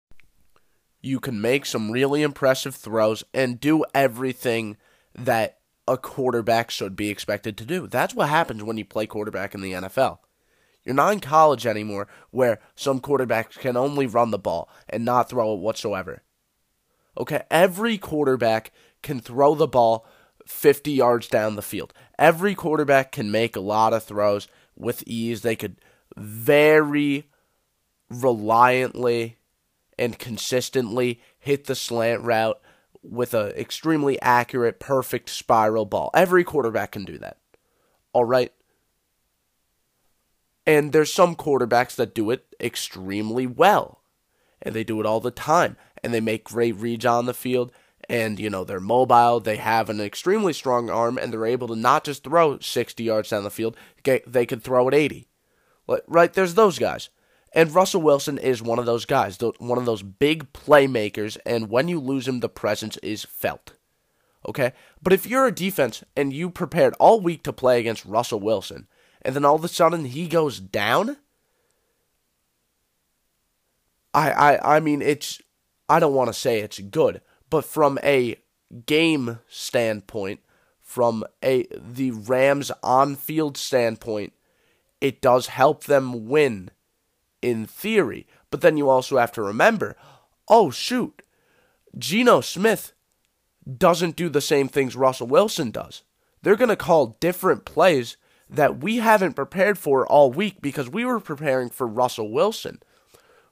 you 1.02 1.20
can 1.20 1.40
make 1.40 1.66
some 1.66 1.92
really 1.92 2.24
impressive 2.24 2.76
throws 2.76 3.24
and 3.34 3.60
do 3.60 3.86
everything 3.94 4.78
that 5.14 5.60
a 5.88 5.98
quarterback 5.98 6.72
should 6.72 6.96
be 6.96 7.10
expected 7.10 7.58
to 7.58 7.66
do. 7.66 7.88
That's 7.88 8.16
what 8.16 8.30
happens 8.30 8.64
when 8.64 8.78
you 8.78 8.86
play 8.86 9.06
quarterback 9.06 9.54
in 9.54 9.62
the 9.62 9.74
NFL. 9.74 10.18
You're 10.86 10.96
not 10.96 11.14
in 11.14 11.20
college 11.20 11.66
anymore 11.66 12.08
where 12.30 12.60
some 12.76 13.02
quarterbacks 13.02 13.58
can 13.58 13.76
only 13.76 14.06
run 14.06 14.32
the 14.32 14.38
ball 14.38 14.70
and 14.88 15.04
not 15.04 15.30
throw 15.30 15.54
it 15.54 15.60
whatsoever. 15.60 16.22
Okay, 17.18 17.44
every 17.50 17.98
quarterback 17.98 18.72
can 19.02 19.20
throw 19.20 19.56
the 19.56 19.68
ball 19.68 20.06
50 20.46 20.92
yards 20.92 21.28
down 21.28 21.56
the 21.56 21.62
field. 21.62 21.94
Every 22.20 22.54
quarterback 22.54 23.12
can 23.12 23.32
make 23.32 23.56
a 23.56 23.62
lot 23.62 23.94
of 23.94 24.04
throws 24.04 24.48
with 24.76 25.04
ease. 25.08 25.42
They 25.42 25.56
could 25.56 25.78
very 26.16 27.30
reliantly 28.12 29.36
and 29.98 30.20
consistently 30.20 31.20
hit 31.40 31.66
the 31.66 31.76
slant 31.76 32.22
route 32.22 32.60
with 33.02 33.34
an 33.34 33.52
extremely 33.52 34.22
accurate, 34.22 34.80
perfect 34.80 35.30
spiral 35.30 35.86
ball. 35.86 36.12
Every 36.14 36.44
quarterback 36.44 36.92
can 36.92 37.06
do 37.06 37.18
that. 37.20 37.38
All 38.14 38.26
right. 38.26 38.52
And 40.68 40.92
there's 40.92 41.14
some 41.14 41.36
quarterbacks 41.36 41.96
that 41.96 42.16
do 42.16 42.32
it 42.32 42.46
extremely 42.60 43.46
well. 43.46 44.02
And 44.62 44.74
they 44.74 44.84
do 44.84 45.00
it 45.00 45.06
all 45.06 45.20
the 45.20 45.32
time. 45.32 45.78
And 46.04 46.14
they 46.14 46.22
make 46.22 46.46
great 46.46 46.76
reads 46.76 47.06
on 47.06 47.26
the 47.26 47.34
field. 47.34 47.72
And, 48.10 48.40
you 48.40 48.50
know, 48.50 48.64
they're 48.64 48.80
mobile. 48.80 49.40
They 49.40 49.58
have 49.58 49.90
an 49.90 50.02
extremely 50.02 50.54
strong 50.54 50.90
arm. 50.90 51.18
And 51.18 51.32
they're 51.32 51.46
able 51.46 51.68
to 51.68 51.76
not 51.76 52.04
just 52.04 52.24
throw 52.24 52.60
60 52.60 53.04
yards 53.04 53.30
down 53.30 53.44
the 53.44 53.52
field, 53.52 53.78
they 54.04 54.46
could 54.46 54.64
throw 54.64 54.88
it 54.88 54.94
80. 54.94 55.28
Right? 56.08 56.34
There's 56.34 56.56
those 56.56 56.80
guys. 56.80 57.10
And 57.54 57.74
Russell 57.74 58.02
Wilson 58.02 58.38
is 58.38 58.62
one 58.62 58.80
of 58.80 58.86
those 58.86 59.06
guys, 59.06 59.40
one 59.60 59.78
of 59.78 59.86
those 59.86 60.04
big 60.04 60.52
playmakers. 60.52 61.38
And 61.46 61.70
when 61.70 61.88
you 61.88 62.00
lose 62.00 62.28
him, 62.28 62.42
the 62.42 62.50
presence 62.50 62.98
is 62.98 63.24
felt. 63.24 63.74
Okay? 64.48 64.74
But 65.02 65.14
if 65.14 65.26
you're 65.26 65.48
a 65.48 65.54
defense 65.54 66.04
and 66.18 66.34
you 66.34 66.50
prepared 66.50 66.96
all 67.00 67.22
week 67.22 67.44
to 67.44 67.54
play 67.54 67.80
against 67.80 68.06
Russell 68.06 68.40
Wilson, 68.40 68.88
and 69.26 69.36
then 69.36 69.44
all 69.44 69.56
of 69.56 69.64
a 69.64 69.68
sudden 69.68 70.06
he 70.06 70.28
goes 70.28 70.60
down. 70.60 71.18
I 74.14 74.32
I 74.32 74.78
I 74.78 74.80
mean 74.80 75.02
it's 75.02 75.42
I 75.90 76.00
don't 76.00 76.14
want 76.14 76.30
to 76.30 76.34
say 76.34 76.60
it's 76.60 76.80
good, 76.80 77.22
but 77.50 77.66
from 77.66 78.00
a 78.04 78.38
game 78.86 79.40
standpoint, 79.50 80.40
from 80.82 81.26
a 81.44 81.66
the 81.76 82.12
Rams 82.12 82.72
on-field 82.84 83.58
standpoint, 83.58 84.34
it 85.02 85.22
does 85.22 85.48
help 85.48 85.84
them 85.86 86.30
win 86.30 86.70
in 87.42 87.66
theory. 87.66 88.28
But 88.52 88.62
then 88.62 88.78
you 88.78 88.90
also 88.90 89.18
have 89.18 89.32
to 89.34 89.42
remember, 89.42 89.98
oh 90.48 90.70
shoot, 90.70 91.24
Geno 91.98 92.42
Smith 92.42 92.94
doesn't 93.78 94.16
do 94.16 94.30
the 94.30 94.42
same 94.42 94.68
things 94.68 94.96
Russell 94.96 95.28
Wilson 95.28 95.72
does. 95.72 96.04
They're 96.44 96.56
going 96.56 96.70
to 96.70 96.76
call 96.76 97.18
different 97.20 97.66
plays 97.66 98.18
that 98.50 98.82
we 98.84 98.98
haven't 98.98 99.34
prepared 99.34 99.78
for 99.78 100.06
all 100.06 100.32
week 100.32 100.62
because 100.62 100.90
we 100.90 101.06
were 101.06 101.20
preparing 101.20 101.70
for 101.70 101.88
Russell 101.88 102.32
Wilson. 102.32 102.82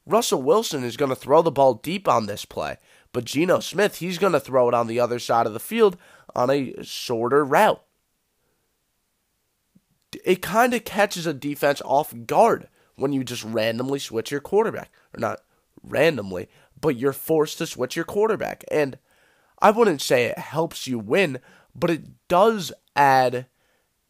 Russell 0.06 0.42
Wilson 0.42 0.84
is 0.84 0.98
going 0.98 1.10
to 1.10 1.16
throw 1.16 1.42
the 1.42 1.52
ball 1.52 1.76
deep 1.76 2.08
on 2.08 2.26
this 2.26 2.46
play, 2.46 2.78
but 3.12 3.26
Geno 3.26 3.60
Smith, 3.60 3.98
he's 3.98 4.18
going 4.18 4.34
to 4.34 4.40
throw 4.40 4.68
it 4.68 4.74
on 4.74 4.88
the 4.88 5.00
other 5.00 5.20
side 5.20 5.48
of 5.48 5.54
the 5.54 5.60
field 5.60 5.98
on 6.36 6.50
a 6.50 6.84
shorter 6.84 7.44
route. 7.44 7.82
It 10.24 10.42
kind 10.42 10.74
of 10.74 10.86
catches 10.86 11.26
a 11.26 11.34
defense 11.34 11.82
off 11.86 12.14
guard 12.26 12.68
when 12.96 13.14
you 13.14 13.24
just 13.24 13.44
randomly 13.44 14.00
switch 14.00 14.30
your 14.30 14.42
quarterback. 14.42 14.92
Or 15.16 15.20
not 15.20 15.40
randomly, 15.82 16.50
but 16.80 16.98
you're 16.98 17.14
forced 17.14 17.58
to 17.60 17.68
switch 17.68 17.96
your 17.96 18.06
quarterback. 18.06 18.64
And 18.70 18.98
I 19.60 19.72
wouldn't 19.72 20.02
say 20.02 20.26
it 20.26 20.38
helps 20.38 20.88
you 20.88 21.00
win, 21.00 21.40
but 21.74 21.90
it 21.90 22.04
does 22.28 22.72
add 22.96 23.48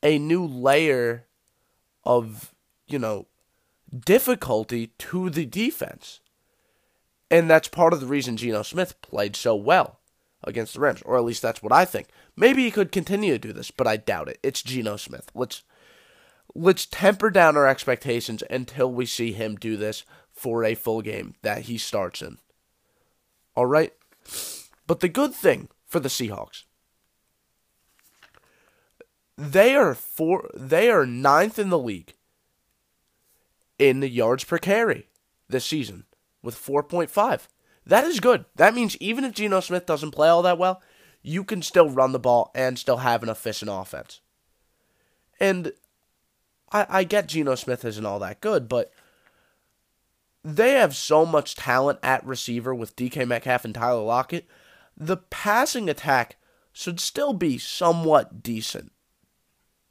a 0.03 0.19
new 0.19 0.45
layer 0.45 1.25
of, 2.03 2.53
you 2.85 2.99
know, 2.99 3.25
difficulty 4.05 4.87
to 4.97 5.29
the 5.29 5.45
defense. 5.45 6.19
And 7.31 7.49
that's 7.49 7.67
part 7.67 7.93
of 7.93 8.01
the 8.01 8.05
reason 8.05 8.37
Geno 8.37 8.61
Smith 8.61 9.01
played 9.01 9.35
so 9.35 9.55
well 9.55 9.99
against 10.43 10.73
the 10.73 10.81
Rams, 10.81 11.01
or 11.03 11.17
at 11.17 11.23
least 11.23 11.41
that's 11.41 11.63
what 11.63 11.71
I 11.71 11.85
think. 11.85 12.09
Maybe 12.35 12.63
he 12.63 12.71
could 12.71 12.91
continue 12.91 13.33
to 13.33 13.39
do 13.39 13.53
this, 13.53 13.71
but 13.71 13.87
I 13.87 13.97
doubt 13.97 14.27
it. 14.27 14.39
It's 14.43 14.61
Geno 14.61 14.97
Smith. 14.97 15.31
Let's 15.33 15.63
let's 16.53 16.85
temper 16.85 17.31
down 17.31 17.57
our 17.57 17.67
expectations 17.67 18.43
until 18.49 18.91
we 18.91 19.05
see 19.05 19.31
him 19.31 19.55
do 19.55 19.77
this 19.77 20.03
for 20.31 20.63
a 20.63 20.75
full 20.75 21.01
game 21.01 21.35
that 21.41 21.63
he 21.63 21.77
starts 21.77 22.21
in. 22.21 22.37
All 23.55 23.65
right? 23.65 23.93
But 24.85 24.99
the 24.99 25.09
good 25.09 25.33
thing 25.33 25.69
for 25.87 25.99
the 25.99 26.09
Seahawks 26.09 26.63
they 29.37 29.75
are 29.75 29.93
four. 29.95 30.49
They 30.53 30.89
are 30.89 31.05
ninth 31.05 31.57
in 31.57 31.69
the 31.69 31.79
league 31.79 32.13
in 33.79 33.99
the 33.99 34.09
yards 34.09 34.43
per 34.43 34.57
carry 34.57 35.07
this 35.49 35.65
season 35.65 36.05
with 36.41 36.55
4.5. 36.55 37.47
That 37.85 38.05
is 38.05 38.19
good. 38.19 38.45
That 38.55 38.73
means 38.73 38.95
even 38.97 39.23
if 39.23 39.33
Geno 39.33 39.59
Smith 39.59 39.85
doesn't 39.85 40.11
play 40.11 40.29
all 40.29 40.41
that 40.43 40.57
well, 40.57 40.81
you 41.21 41.43
can 41.43 41.61
still 41.61 41.89
run 41.89 42.11
the 42.11 42.19
ball 42.19 42.51
and 42.55 42.79
still 42.79 42.97
have 42.97 43.23
an 43.23 43.29
efficient 43.29 43.69
offense. 43.73 44.21
And 45.39 45.73
I, 46.71 46.85
I 46.89 47.03
get 47.03 47.27
Geno 47.27 47.55
Smith 47.55 47.83
isn't 47.83 48.05
all 48.05 48.19
that 48.19 48.41
good, 48.41 48.69
but 48.69 48.91
they 50.43 50.73
have 50.73 50.95
so 50.95 51.25
much 51.25 51.55
talent 51.55 51.99
at 52.03 52.25
receiver 52.25 52.73
with 52.73 52.95
DK 52.95 53.27
Metcalf 53.27 53.65
and 53.65 53.75
Tyler 53.75 54.03
Lockett. 54.03 54.47
The 54.95 55.17
passing 55.17 55.89
attack 55.89 56.37
should 56.71 56.99
still 56.99 57.33
be 57.33 57.57
somewhat 57.57 58.41
decent. 58.43 58.92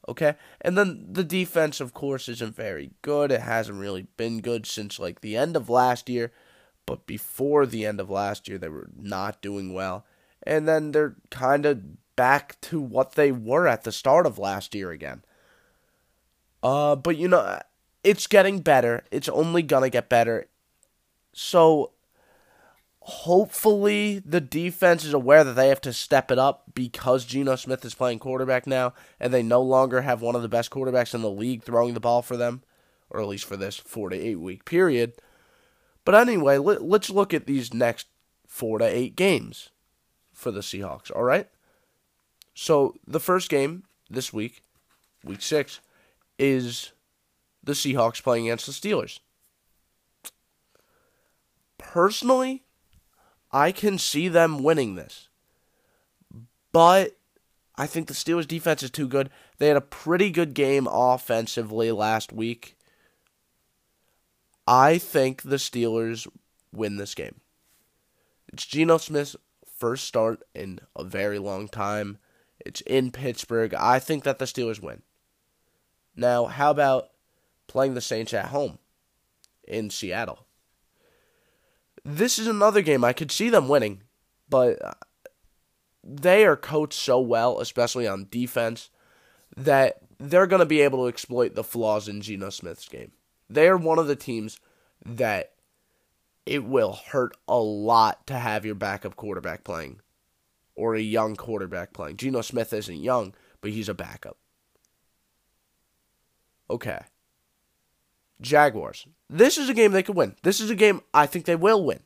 Okay? 0.08 0.34
And 0.60 0.76
then 0.76 1.06
the 1.10 1.24
defense, 1.24 1.80
of 1.80 1.94
course, 1.94 2.28
isn't 2.28 2.56
very 2.56 2.90
good. 3.02 3.30
It 3.30 3.42
hasn't 3.42 3.78
really 3.78 4.06
been 4.16 4.40
good 4.40 4.66
since 4.66 4.98
like 4.98 5.20
the 5.20 5.36
end 5.36 5.56
of 5.56 5.70
last 5.70 6.08
year. 6.08 6.32
But 6.86 7.06
before 7.06 7.66
the 7.66 7.86
end 7.86 8.00
of 8.00 8.10
last 8.10 8.48
year, 8.48 8.58
they 8.58 8.68
were 8.68 8.90
not 8.96 9.40
doing 9.40 9.72
well. 9.72 10.04
And 10.42 10.66
then 10.66 10.90
they're 10.90 11.14
kind 11.30 11.64
of 11.64 12.16
back 12.16 12.60
to 12.62 12.80
what 12.80 13.12
they 13.12 13.30
were 13.30 13.68
at 13.68 13.84
the 13.84 13.92
start 13.92 14.26
of 14.26 14.38
last 14.38 14.74
year 14.74 14.90
again. 14.90 15.22
Uh, 16.62 16.96
but 16.96 17.16
you 17.16 17.28
know, 17.28 17.60
it's 18.04 18.26
getting 18.26 18.60
better. 18.60 19.04
It's 19.10 19.28
only 19.28 19.62
gonna 19.62 19.90
get 19.90 20.08
better. 20.08 20.48
So 21.32 21.91
hopefully 23.04 24.20
the 24.24 24.40
defense 24.40 25.04
is 25.04 25.12
aware 25.12 25.42
that 25.42 25.54
they 25.54 25.68
have 25.68 25.80
to 25.80 25.92
step 25.92 26.30
it 26.30 26.38
up 26.38 26.62
because 26.72 27.24
Geno 27.24 27.56
Smith 27.56 27.84
is 27.84 27.94
playing 27.94 28.20
quarterback 28.20 28.64
now 28.64 28.94
and 29.18 29.34
they 29.34 29.42
no 29.42 29.60
longer 29.60 30.02
have 30.02 30.22
one 30.22 30.36
of 30.36 30.42
the 30.42 30.48
best 30.48 30.70
quarterbacks 30.70 31.12
in 31.12 31.20
the 31.20 31.30
league 31.30 31.64
throwing 31.64 31.94
the 31.94 32.00
ball 32.00 32.22
for 32.22 32.36
them, 32.36 32.62
or 33.10 33.20
at 33.20 33.26
least 33.26 33.44
for 33.44 33.56
this 33.56 33.76
four 33.76 34.08
to 34.08 34.16
eight 34.16 34.38
week 34.38 34.64
period. 34.64 35.14
But 36.04 36.14
anyway, 36.14 36.58
let, 36.58 36.82
let's 36.82 37.10
look 37.10 37.34
at 37.34 37.46
these 37.46 37.74
next 37.74 38.06
four 38.46 38.78
to 38.78 38.84
eight 38.84 39.16
games 39.16 39.70
for 40.32 40.52
the 40.52 40.60
Seahawks, 40.60 41.10
all 41.14 41.24
right? 41.24 41.48
So 42.54 42.94
the 43.04 43.20
first 43.20 43.50
game 43.50 43.82
this 44.08 44.32
week, 44.32 44.62
week 45.24 45.42
six, 45.42 45.80
is 46.38 46.92
the 47.64 47.72
Seahawks 47.72 48.22
playing 48.22 48.46
against 48.46 48.66
the 48.66 48.72
Steelers. 48.72 49.18
Personally, 51.78 52.62
I 53.52 53.72
can 53.72 53.98
see 53.98 54.28
them 54.28 54.62
winning 54.62 54.94
this. 54.94 55.28
But 56.72 57.16
I 57.76 57.86
think 57.86 58.08
the 58.08 58.14
Steelers 58.14 58.48
defense 58.48 58.82
is 58.82 58.90
too 58.90 59.06
good. 59.06 59.30
They 59.58 59.68
had 59.68 59.76
a 59.76 59.82
pretty 59.82 60.30
good 60.30 60.54
game 60.54 60.88
offensively 60.90 61.92
last 61.92 62.32
week. 62.32 62.76
I 64.66 64.98
think 64.98 65.42
the 65.42 65.56
Steelers 65.56 66.26
win 66.72 66.96
this 66.96 67.14
game. 67.14 67.40
It's 68.52 68.66
Geno 68.66 68.98
Smith's 68.98 69.36
first 69.78 70.04
start 70.04 70.42
in 70.54 70.80
a 70.94 71.04
very 71.04 71.38
long 71.38 71.68
time. 71.68 72.18
It's 72.64 72.80
in 72.82 73.10
Pittsburgh. 73.10 73.74
I 73.74 73.98
think 73.98 74.24
that 74.24 74.38
the 74.38 74.44
Steelers 74.44 74.80
win. 74.80 75.02
Now, 76.14 76.44
how 76.44 76.70
about 76.70 77.08
playing 77.66 77.94
the 77.94 78.00
Saints 78.00 78.32
at 78.32 78.46
home 78.46 78.78
in 79.66 79.90
Seattle? 79.90 80.46
This 82.04 82.38
is 82.38 82.46
another 82.46 82.82
game 82.82 83.04
I 83.04 83.12
could 83.12 83.30
see 83.30 83.48
them 83.48 83.68
winning, 83.68 84.02
but 84.48 84.84
uh, 84.84 84.94
they 86.02 86.44
are 86.44 86.56
coached 86.56 86.98
so 86.98 87.20
well, 87.20 87.60
especially 87.60 88.08
on 88.08 88.26
defense, 88.30 88.90
that 89.56 89.98
they're 90.18 90.46
going 90.46 90.60
to 90.60 90.66
be 90.66 90.80
able 90.80 91.04
to 91.04 91.08
exploit 91.08 91.54
the 91.54 91.64
flaws 91.64 92.08
in 92.08 92.20
Geno 92.20 92.50
Smith's 92.50 92.88
game. 92.88 93.12
They 93.48 93.68
are 93.68 93.76
one 93.76 93.98
of 93.98 94.06
the 94.06 94.16
teams 94.16 94.58
that 95.04 95.52
it 96.46 96.64
will 96.64 96.98
hurt 97.10 97.36
a 97.46 97.58
lot 97.58 98.26
to 98.26 98.34
have 98.34 98.64
your 98.64 98.74
backup 98.74 99.14
quarterback 99.14 99.62
playing 99.62 100.00
or 100.74 100.94
a 100.94 101.00
young 101.00 101.36
quarterback 101.36 101.92
playing. 101.92 102.16
Geno 102.16 102.40
Smith 102.40 102.72
isn't 102.72 103.02
young, 103.02 103.34
but 103.60 103.70
he's 103.70 103.88
a 103.88 103.94
backup. 103.94 104.38
Okay. 106.70 107.00
Jaguars. 108.42 109.06
This 109.30 109.56
is 109.56 109.68
a 109.68 109.74
game 109.74 109.92
they 109.92 110.02
could 110.02 110.16
win. 110.16 110.36
This 110.42 110.60
is 110.60 110.68
a 110.68 110.74
game 110.74 111.00
I 111.14 111.26
think 111.26 111.44
they 111.44 111.56
will 111.56 111.84
win. 111.84 112.00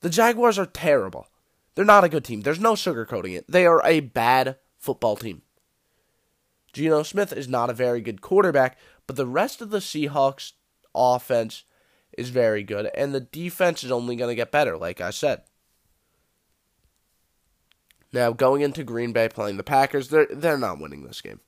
The 0.00 0.10
Jaguars 0.10 0.58
are 0.58 0.66
terrible. 0.66 1.28
They're 1.74 1.84
not 1.84 2.04
a 2.04 2.08
good 2.08 2.24
team. 2.24 2.42
There's 2.42 2.60
no 2.60 2.74
sugarcoating 2.74 3.36
it. 3.36 3.44
They 3.48 3.66
are 3.66 3.84
a 3.84 4.00
bad 4.00 4.56
football 4.78 5.16
team. 5.16 5.42
Geno 6.72 7.02
Smith 7.02 7.32
is 7.32 7.48
not 7.48 7.70
a 7.70 7.74
very 7.74 8.00
good 8.00 8.20
quarterback, 8.20 8.78
But 9.06 9.16
the 9.16 9.26
rest 9.26 9.60
of 9.60 9.70
the 9.70 9.78
Seahawks 9.78 10.52
offense 10.94 11.64
is 12.16 12.30
very 12.30 12.62
good, 12.62 12.90
and 12.94 13.14
the 13.14 13.20
defense 13.20 13.84
is 13.84 13.90
only 13.90 14.16
going 14.16 14.30
to 14.30 14.34
get 14.34 14.52
better, 14.52 14.76
like 14.76 15.00
I 15.00 15.10
said. 15.10 15.42
Now, 18.12 18.32
going 18.32 18.62
into 18.62 18.84
Green 18.84 19.12
Bay 19.12 19.28
playing 19.28 19.56
the 19.56 19.64
Packers, 19.64 20.08
they're, 20.08 20.28
they're 20.30 20.56
not 20.56 20.80
winning 20.80 21.02
this 21.02 21.20
game. 21.20 21.40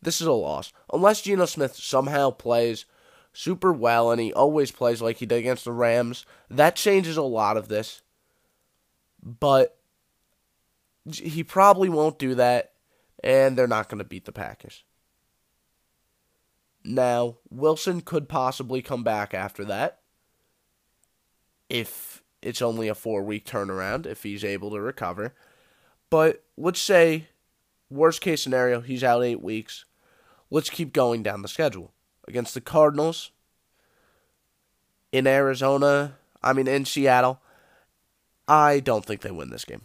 This 0.00 0.20
is 0.20 0.26
a 0.26 0.32
loss. 0.32 0.72
Unless 0.92 1.22
Geno 1.22 1.46
Smith 1.46 1.74
somehow 1.76 2.30
plays 2.30 2.84
super 3.32 3.72
well 3.72 4.10
and 4.10 4.20
he 4.20 4.32
always 4.32 4.70
plays 4.70 5.02
like 5.02 5.18
he 5.18 5.26
did 5.26 5.38
against 5.38 5.64
the 5.64 5.72
Rams, 5.72 6.24
that 6.50 6.76
changes 6.76 7.16
a 7.16 7.22
lot 7.22 7.56
of 7.56 7.68
this. 7.68 8.02
But 9.22 9.76
he 11.12 11.42
probably 11.42 11.88
won't 11.88 12.18
do 12.18 12.34
that, 12.34 12.72
and 13.24 13.56
they're 13.56 13.66
not 13.66 13.88
going 13.88 13.98
to 13.98 14.04
beat 14.04 14.24
the 14.24 14.32
Packers. 14.32 14.84
Now, 16.84 17.36
Wilson 17.50 18.00
could 18.00 18.28
possibly 18.28 18.82
come 18.82 19.02
back 19.02 19.34
after 19.34 19.64
that 19.64 20.00
if 21.68 22.22
it's 22.40 22.62
only 22.62 22.88
a 22.88 22.94
four 22.94 23.22
week 23.22 23.44
turnaround, 23.44 24.06
if 24.06 24.22
he's 24.22 24.44
able 24.44 24.70
to 24.70 24.80
recover. 24.80 25.34
But 26.10 26.44
let's 26.56 26.80
say, 26.80 27.28
worst 27.90 28.20
case 28.20 28.42
scenario, 28.42 28.80
he's 28.80 29.04
out 29.04 29.22
eight 29.22 29.42
weeks. 29.42 29.84
Let's 30.50 30.70
keep 30.70 30.92
going 30.92 31.22
down 31.22 31.42
the 31.42 31.48
schedule. 31.48 31.92
Against 32.26 32.54
the 32.54 32.60
Cardinals, 32.60 33.30
in 35.12 35.26
Arizona, 35.26 36.16
I 36.42 36.52
mean, 36.52 36.68
in 36.68 36.84
Seattle, 36.84 37.40
I 38.46 38.80
don't 38.80 39.04
think 39.04 39.22
they 39.22 39.30
win 39.30 39.50
this 39.50 39.64
game. 39.64 39.82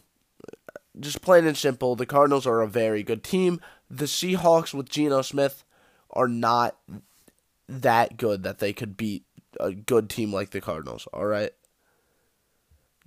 Just 1.00 1.22
plain 1.22 1.46
and 1.46 1.58
simple, 1.58 1.96
the 1.96 2.05
Cardinals 2.05 2.46
are 2.46 2.62
a 2.62 2.67
very 2.67 3.03
good 3.03 3.24
team. 3.24 3.60
The 3.89 4.05
Seahawks 4.05 4.74
with 4.74 4.89
Geno 4.89 5.22
Smith 5.22 5.63
are 6.12 6.27
not 6.27 6.77
that 7.67 8.17
good 8.17 8.43
that 8.43 8.60
they 8.60 8.74
could 8.74 8.96
beat 8.96 9.24
a 9.60 9.72
good 9.72 10.10
team 10.10 10.32
like 10.32 10.51
the 10.51 10.62
Cardinals, 10.62 11.08
all 11.13 11.25
right? 11.25 11.51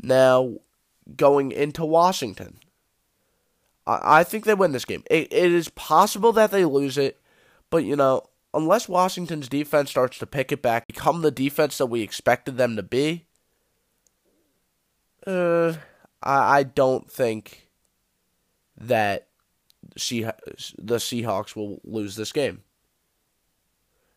Now, 0.03 0.55
going 1.17 1.53
into 1.53 1.85
Washington, 1.85 2.59
I, 3.87 4.21
I 4.21 4.25
think 4.25 4.45
they 4.45 4.55
win 4.55 4.73
this 4.73 4.85
game. 4.85 5.05
It, 5.11 5.33
it 5.33 5.53
is 5.53 5.69
possible 5.69 6.33
that 6.33 6.51
they 6.51 6.65
lose 6.65 6.99
it, 6.99 7.21
but, 7.71 7.85
you 7.85 7.97
know, 7.97 8.23
unless 8.55 8.89
Washington's 8.89 9.49
defense 9.49 9.91
starts 9.91 10.19
to 10.19 10.27
pick 10.27 10.53
it 10.53 10.63
back, 10.63 10.87
become 10.87 11.23
the 11.23 11.31
defense 11.31 11.79
that 11.79 11.87
we 11.87 12.03
expected 12.03 12.57
them 12.57 12.77
to 12.77 12.83
be, 12.83 13.27
uh, 15.27 15.75
I, 16.23 16.59
I 16.59 16.63
don't 16.63 17.11
think 17.11 17.69
that 18.79 19.29
the 19.99 20.97
Seahawks 20.97 21.57
will 21.57 21.81
lose 21.85 22.17
this 22.17 22.33
game. 22.33 22.63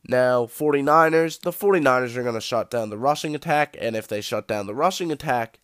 Now, 0.08 0.46
49ers, 0.46 1.42
the 1.42 1.52
49ers 1.52 2.16
are 2.16 2.24
going 2.24 2.36
to 2.36 2.42
shut 2.42 2.72
down 2.72 2.90
the 2.90 2.98
rushing 2.98 3.36
attack, 3.36 3.76
and 3.80 3.96
if 3.96 4.08
they 4.08 4.22
shut 4.22 4.48
down 4.48 4.66
the 4.66 4.76
rushing 4.76 5.12
attack, 5.12 5.60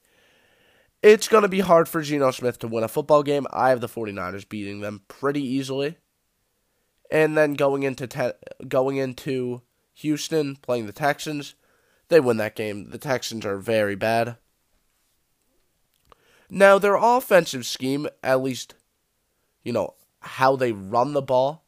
it's 1.01 1.27
going 1.27 1.43
to 1.43 1.47
be 1.47 1.61
hard 1.61 1.87
for 1.87 2.01
Geno 2.01 2.31
Smith 2.31 2.59
to 2.59 2.67
win 2.67 2.83
a 2.83 2.87
football 2.87 3.23
game. 3.23 3.47
I 3.51 3.69
have 3.69 3.81
the 3.81 3.87
49ers 3.87 4.47
beating 4.47 4.81
them 4.81 5.03
pretty 5.07 5.41
easily. 5.41 5.97
And 7.11 7.37
then 7.37 7.53
going 7.53 7.83
into 7.83 8.07
te- 8.07 8.31
going 8.67 8.97
into 8.97 9.61
Houston 9.95 10.55
playing 10.57 10.87
the 10.87 10.93
Texans, 10.93 11.55
they 12.09 12.19
win 12.19 12.37
that 12.37 12.55
game. 12.55 12.89
The 12.89 12.97
Texans 12.97 13.45
are 13.45 13.57
very 13.57 13.95
bad. 13.95 14.37
Now, 16.49 16.77
their 16.77 16.95
offensive 16.95 17.65
scheme, 17.65 18.07
at 18.23 18.41
least, 18.41 18.75
you 19.63 19.73
know, 19.73 19.95
how 20.19 20.55
they 20.55 20.71
run 20.71 21.13
the 21.13 21.21
ball, 21.21 21.65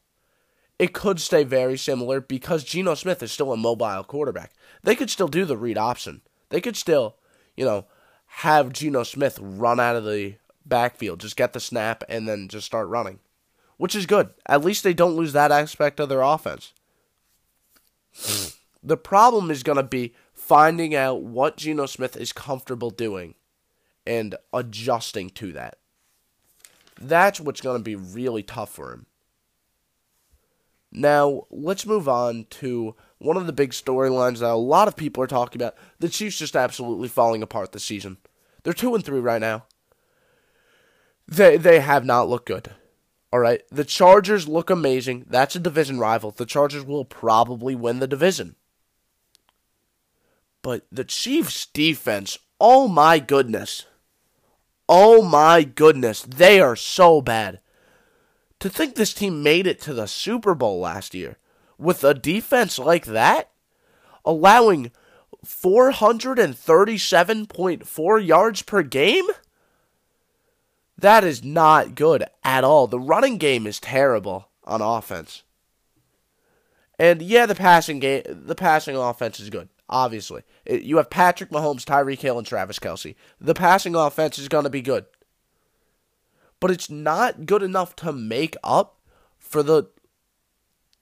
it 0.79 0.93
could 0.93 1.19
stay 1.19 1.43
very 1.43 1.77
similar 1.77 2.21
because 2.21 2.63
Geno 2.63 2.93
Smith 2.93 3.23
is 3.23 3.31
still 3.31 3.51
a 3.51 3.57
mobile 3.57 4.03
quarterback. 4.03 4.53
They 4.83 4.95
could 4.95 5.09
still 5.09 5.27
do 5.27 5.45
the 5.45 5.57
read 5.57 5.77
option. 5.77 6.21
They 6.49 6.61
could 6.61 6.77
still, 6.77 7.17
you 7.55 7.65
know, 7.65 7.85
have 8.27 8.73
Geno 8.73 9.03
Smith 9.03 9.39
run 9.41 9.79
out 9.79 9.95
of 9.95 10.05
the 10.05 10.35
backfield, 10.65 11.21
just 11.21 11.37
get 11.37 11.53
the 11.53 11.59
snap, 11.59 12.03
and 12.07 12.27
then 12.27 12.47
just 12.47 12.65
start 12.65 12.87
running, 12.87 13.19
which 13.77 13.95
is 13.95 14.05
good. 14.05 14.29
At 14.45 14.63
least 14.63 14.83
they 14.83 14.93
don't 14.93 15.15
lose 15.15 15.33
that 15.33 15.51
aspect 15.51 15.99
of 15.99 16.09
their 16.09 16.21
offense. 16.21 16.73
the 18.83 18.97
problem 18.97 19.49
is 19.51 19.63
going 19.63 19.77
to 19.77 19.83
be 19.83 20.13
finding 20.33 20.95
out 20.95 21.21
what 21.21 21.57
Geno 21.57 21.85
Smith 21.85 22.15
is 22.15 22.33
comfortable 22.33 22.89
doing 22.89 23.35
and 24.05 24.35
adjusting 24.53 25.29
to 25.31 25.51
that. 25.53 25.77
That's 26.99 27.39
what's 27.39 27.61
going 27.61 27.77
to 27.77 27.83
be 27.83 27.95
really 27.95 28.43
tough 28.43 28.71
for 28.71 28.91
him. 28.93 29.05
Now, 30.91 31.43
let's 31.51 31.85
move 31.85 32.07
on 32.07 32.47
to 32.51 32.95
one 33.19 33.37
of 33.37 33.45
the 33.45 33.53
big 33.53 33.71
storylines 33.71 34.39
that 34.39 34.49
a 34.49 34.55
lot 34.55 34.87
of 34.87 34.95
people 34.95 35.21
are 35.21 35.27
talking 35.27 35.61
about. 35.61 35.75
The 35.99 36.09
Chiefs 36.09 36.39
just 36.39 36.55
absolutely 36.55 37.09
falling 37.09 37.43
apart 37.43 37.71
this 37.71 37.83
season. 37.83 38.17
They're 38.63 38.73
2 38.73 38.95
and 38.95 39.03
3 39.03 39.19
right 39.19 39.41
now. 39.41 39.65
They 41.27 41.57
they 41.57 41.81
have 41.81 42.05
not 42.05 42.29
looked 42.29 42.47
good. 42.47 42.71
All 43.31 43.39
right. 43.39 43.61
The 43.69 43.85
Chargers 43.85 44.47
look 44.47 44.69
amazing. 44.69 45.25
That's 45.27 45.55
a 45.55 45.59
division 45.59 45.99
rival. 45.99 46.31
The 46.31 46.45
Chargers 46.45 46.85
will 46.85 47.05
probably 47.05 47.75
win 47.75 47.99
the 47.99 48.07
division. 48.07 48.55
But 50.61 50.85
the 50.91 51.03
Chiefs 51.03 51.65
defense, 51.65 52.37
oh 52.59 52.87
my 52.87 53.19
goodness. 53.19 53.85
Oh 54.89 55.21
my 55.21 55.63
goodness, 55.63 56.21
they 56.21 56.61
are 56.61 56.75
so 56.75 57.21
bad. 57.21 57.59
To 58.59 58.69
think 58.69 58.95
this 58.95 59.13
team 59.13 59.43
made 59.43 59.67
it 59.67 59.79
to 59.81 59.93
the 59.93 60.07
Super 60.07 60.55
Bowl 60.55 60.79
last 60.79 61.13
year 61.13 61.37
with 61.77 62.03
a 62.03 62.13
defense 62.13 62.79
like 62.79 63.05
that, 63.05 63.51
allowing 64.25 64.91
437.4 65.45 68.25
yards 68.25 68.61
per 68.61 68.83
game? 68.83 69.27
That 70.97 71.23
is 71.23 71.43
not 71.43 71.95
good 71.95 72.25
at 72.43 72.63
all. 72.63 72.87
The 72.87 72.99
running 72.99 73.37
game 73.37 73.67
is 73.67 73.79
terrible 73.79 74.49
on 74.63 74.81
offense. 74.81 75.43
And 76.99 77.21
yeah, 77.21 77.45
the 77.45 77.55
passing 77.55 77.99
game, 77.99 78.23
the 78.27 78.55
passing 78.55 78.95
offense 78.95 79.39
is 79.39 79.49
good. 79.49 79.69
Obviously, 79.89 80.41
you 80.69 80.97
have 80.97 81.09
Patrick 81.09 81.49
Mahomes, 81.49 81.85
Tyreek 81.85 82.19
Hill, 82.19 82.37
and 82.37 82.45
Travis 82.45 82.79
Kelce. 82.79 83.15
The 83.39 83.53
passing 83.53 83.95
offense 83.95 84.37
is 84.37 84.49
going 84.49 84.65
to 84.65 84.69
be 84.69 84.81
good, 84.81 85.05
but 86.59 86.71
it's 86.71 86.89
not 86.89 87.45
good 87.45 87.63
enough 87.63 87.95
to 87.97 88.11
make 88.11 88.57
up 88.63 88.99
for 89.37 89.63
the 89.63 89.89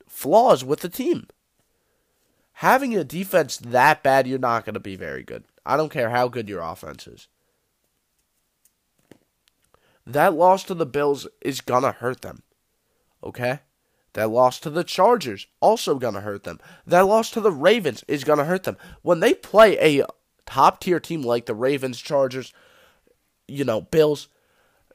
flaws 0.07 0.63
with 0.63 0.81
the 0.81 0.89
team. 0.89 1.27
Having 2.59 2.95
a 2.95 3.03
defense 3.03 3.57
that 3.57 4.03
bad, 4.03 4.27
you're 4.27 4.37
not 4.37 4.65
going 4.65 4.75
to 4.75 4.79
be 4.79 4.95
very 4.95 5.23
good. 5.23 5.45
I 5.65 5.77
don't 5.77 5.91
care 5.91 6.11
how 6.11 6.27
good 6.27 6.47
your 6.47 6.61
offense 6.61 7.07
is. 7.07 7.27
That 10.05 10.33
loss 10.33 10.63
to 10.65 10.73
the 10.73 10.85
Bills 10.85 11.27
is 11.41 11.61
to 11.83 11.91
hurt 11.91 12.21
them. 12.21 12.43
Okay? 13.23 13.59
That 14.13 14.29
loss 14.29 14.59
to 14.61 14.69
the 14.69 14.83
Chargers 14.83 15.47
also 15.59 15.97
to 16.13 16.21
hurt 16.21 16.43
them. 16.43 16.59
That 16.85 17.01
loss 17.01 17.31
to 17.31 17.41
the 17.41 17.51
Ravens 17.51 18.03
is 18.07 18.23
to 18.39 18.45
hurt 18.45 18.63
them. 18.63 18.77
When 19.01 19.19
they 19.19 19.33
play 19.33 19.77
a 19.79 20.05
top 20.45 20.79
tier 20.79 20.99
team 20.99 21.21
like 21.21 21.47
the 21.47 21.55
Ravens, 21.55 21.99
Chargers, 21.99 22.53
you 23.47 23.65
know, 23.65 23.81
Bills, 23.81 24.27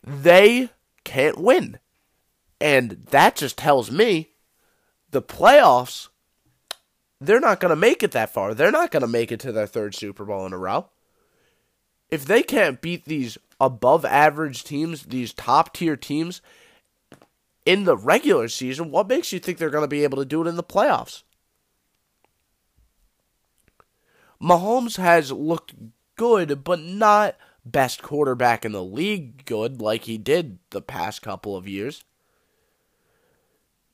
they 0.03 0.70
can't 1.05 1.38
win. 1.38 1.79
And 2.61 3.07
that 3.11 3.37
just 3.37 3.59
tells 3.59 3.90
me 3.90 4.31
the 5.11 5.23
playoffs, 5.23 6.09
they're 7.20 7.40
not 7.40 7.61
going 7.61 7.70
to 7.70 7.77
make 7.77 8.03
it 8.03 8.12
that 8.12 8.33
far. 8.33 8.55
They're 8.55 8.70
not 8.70 8.90
going 8.90 9.03
to 9.03 9.07
make 9.07 9.31
it 9.31 9.40
to 9.40 9.53
their 9.53 9.66
third 9.66 9.94
Super 9.94 10.25
Bowl 10.25 10.46
in 10.46 10.53
a 10.53 10.59
row. 10.59 10.88
If 12.11 12.25
they 12.25 12.42
can't 12.42 12.81
beat 12.81 13.05
these 13.05 13.38
above 13.61 14.05
average 14.05 14.64
teams, 14.64 15.05
these 15.05 15.33
top 15.33 15.75
tier 15.75 15.96
teams, 15.96 16.40
in 17.64 17.85
the 17.85 17.96
regular 17.96 18.49
season, 18.49 18.90
what 18.90 19.09
makes 19.09 19.33
you 19.33 19.38
think 19.38 19.59
they're 19.59 19.70
going 19.70 19.85
to 19.85 19.88
be 19.88 20.05
able 20.05 20.18
to 20.18 20.25
do 20.25 20.42
it 20.42 20.49
in 20.49 20.57
the 20.57 20.62
playoffs? 20.62 21.23
Mahomes 24.42 24.96
has 24.96 25.31
looked 25.31 25.75
good, 26.16 26.64
but 26.64 26.81
not 26.81 27.37
best 27.64 28.03
quarterback 28.03 28.64
in 28.64 28.73
the 28.73 28.83
league 28.83 29.44
good 29.44 29.81
like 29.83 30.05
he 30.05 30.16
did 30.16 30.59
the 30.70 30.81
past 30.81 31.20
couple 31.20 31.55
of 31.55 31.68
years. 31.68 32.05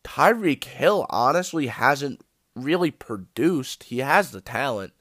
Tyreek 0.04 0.62
Hill 0.62 1.04
honestly 1.10 1.66
hasn't 1.66 2.20
really 2.54 2.92
produced. 2.92 3.84
He 3.84 3.98
has 3.98 4.30
the 4.30 4.40
talent. 4.40 4.92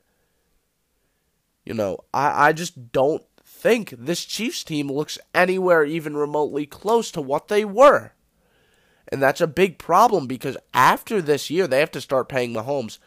You 1.65 1.73
know, 1.73 1.99
I, 2.13 2.49
I 2.49 2.54
just 2.54 2.91
don't 2.91 3.23
think 3.43 3.89
this 3.97 4.23
Chiefs 4.23 4.63
team 4.63 4.91
looks 4.91 5.17
anywhere 5.34 5.84
even 5.84 6.15
remotely 6.15 6.65
close 6.65 7.12
to 7.12 7.21
what 7.21 7.47
they 7.47 7.65
were. 7.65 8.13
And 9.08 9.21
that's 9.21 9.41
a 9.41 9.47
big 9.47 9.78
problem 9.78 10.28
because 10.28 10.58
after 10.73 11.21
this 11.21 11.49
year, 11.49 11.67
they 11.67 11.80
have 11.80 11.91
to 11.91 12.01
start 12.01 12.30
paying 12.30 12.54
Mahomes 12.54 12.99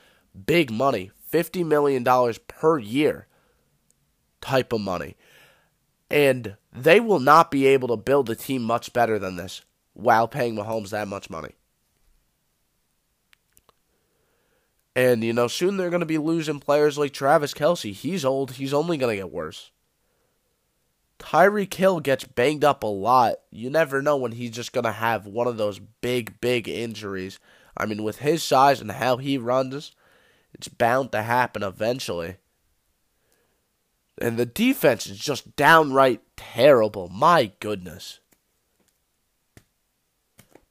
big 0.47 0.71
money 0.71 1.11
$50 1.33 1.65
million 1.67 2.05
per 2.47 2.79
year 2.79 3.27
type 4.41 4.73
of 4.73 4.81
money. 4.81 5.17
And 6.11 6.57
they 6.73 7.01
will 7.01 7.21
not 7.21 7.51
be 7.51 7.67
able 7.67 7.89
to 7.89 7.97
build 7.97 8.31
a 8.31 8.35
team 8.35 8.63
much 8.63 8.93
better 8.93 9.19
than 9.19 9.37
this 9.37 9.63
while 9.93 10.27
paying 10.27 10.57
Mahomes 10.57 10.91
that 10.91 11.09
much 11.09 11.29
money. 11.29 11.55
And, 14.99 15.23
you 15.23 15.33
know, 15.33 15.47
soon 15.47 15.77
they're 15.77 15.91
going 15.91 16.01
to 16.01 16.07
be 16.07 16.19
losing 16.19 16.59
players 16.59 16.99
like 16.99 17.13
Travis 17.13 17.55
Kelce. 17.55 17.93
He's 17.93 18.25
old. 18.25 18.51
He's 18.51 18.75
only 18.75 18.97
going 18.97 19.13
to 19.17 19.23
get 19.23 19.31
worse. 19.31 19.71
Tyreek 21.21 21.73
Hill 21.73 22.01
gets 22.01 22.25
banged 22.25 22.65
up 22.65 22.83
a 22.83 22.89
lot. 22.89 23.37
You 23.53 23.71
never 23.71 24.03
know 24.03 24.17
when 24.17 24.33
he's 24.33 24.51
just 24.51 24.73
going 24.73 24.87
to 24.87 24.91
have 24.91 25.25
one 25.25 25.47
of 25.47 25.57
those 25.57 25.79
big, 25.79 26.41
big 26.41 26.69
injuries. 26.69 27.39
I 27.77 27.87
mean, 27.87 28.03
with 28.03 28.19
his 28.19 28.43
size 28.43 28.81
and 28.81 28.91
how 28.91 29.19
he 29.19 29.39
runs, 29.39 29.93
it's 30.53 30.67
bound 30.67 31.13
to 31.13 31.23
happen 31.23 31.63
eventually. 31.63 32.35
And 34.21 34.37
the 34.37 34.47
defense 34.47 35.07
is 35.07 35.21
just 35.21 35.55
downright 35.55 36.23
terrible. 36.37 37.09
My 37.09 37.53
goodness. 37.61 38.19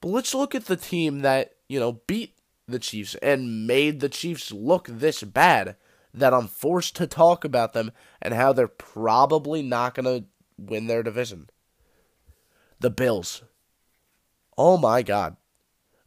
But 0.01 0.09
let's 0.09 0.35
look 0.35 0.53
at 0.53 0.65
the 0.65 0.75
team 0.75 1.21
that, 1.21 1.53
you 1.69 1.79
know, 1.79 2.01
beat 2.07 2.36
the 2.67 2.79
Chiefs 2.79 3.15
and 3.15 3.65
made 3.65 3.99
the 3.99 4.09
Chiefs 4.09 4.51
look 4.51 4.87
this 4.87 5.23
bad 5.23 5.75
that 6.13 6.33
I'm 6.33 6.47
forced 6.47 6.95
to 6.97 7.07
talk 7.07 7.43
about 7.43 7.73
them 7.73 7.91
and 8.21 8.33
how 8.33 8.53
they're 8.53 8.67
probably 8.67 9.61
not 9.61 9.95
going 9.95 10.05
to 10.05 10.27
win 10.57 10.87
their 10.87 11.03
division. 11.03 11.49
The 12.79 12.89
Bills. 12.89 13.43
Oh 14.57 14.77
my 14.77 15.01
God. 15.01 15.37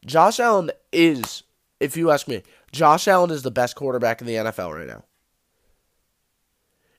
Josh 0.05 0.41
Allen 0.41 0.71
is, 0.93 1.45
if 1.79 1.97
you 1.97 2.11
ask 2.11 2.27
me, 2.27 2.43
Josh 2.73 3.07
Allen 3.07 3.31
is 3.31 3.43
the 3.43 3.51
best 3.51 3.77
quarterback 3.77 4.21
in 4.21 4.27
the 4.27 4.35
NFL 4.35 4.75
right 4.77 4.87
now. 4.87 5.05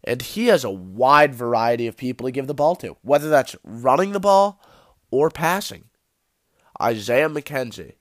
And 0.04 0.22
he 0.22 0.48
has 0.48 0.64
a 0.64 0.70
wide 0.72 1.36
variety 1.36 1.88
of 1.88 1.98
people 1.98 2.26
to 2.28 2.32
give 2.32 2.48
the 2.48 2.54
ball 2.54 2.76
to, 2.78 2.98
whether 3.02 3.30
that's 3.30 3.56
running 3.64 4.14
the 4.14 4.20
ball 4.20 4.62
or 5.12 5.30
passing. 5.30 5.86
Isaiah 6.82 7.30
McKenzie, 7.30 7.94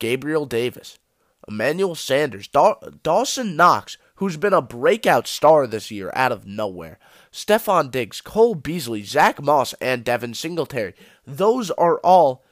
Gabriel 0.00 0.46
Davis, 0.46 0.98
Emmanuel 1.46 1.94
Sanders, 1.94 2.48
Dawson 2.48 3.54
Knox, 3.54 3.96
who's 4.16 4.36
been 4.36 4.52
a 4.52 4.60
breakout 4.60 5.28
star 5.28 5.66
this 5.66 5.90
year 5.90 6.10
out 6.14 6.32
of 6.32 6.46
nowhere, 6.46 6.98
Stefon 7.32 7.90
Diggs, 7.90 8.20
Cole 8.20 8.56
Beasley, 8.56 9.04
Zach 9.04 9.40
Moss, 9.40 9.72
and 9.74 10.04
Devin 10.04 10.34
Singletary. 10.34 10.94
Those 11.24 11.70
are 11.70 11.98
all 12.00 12.44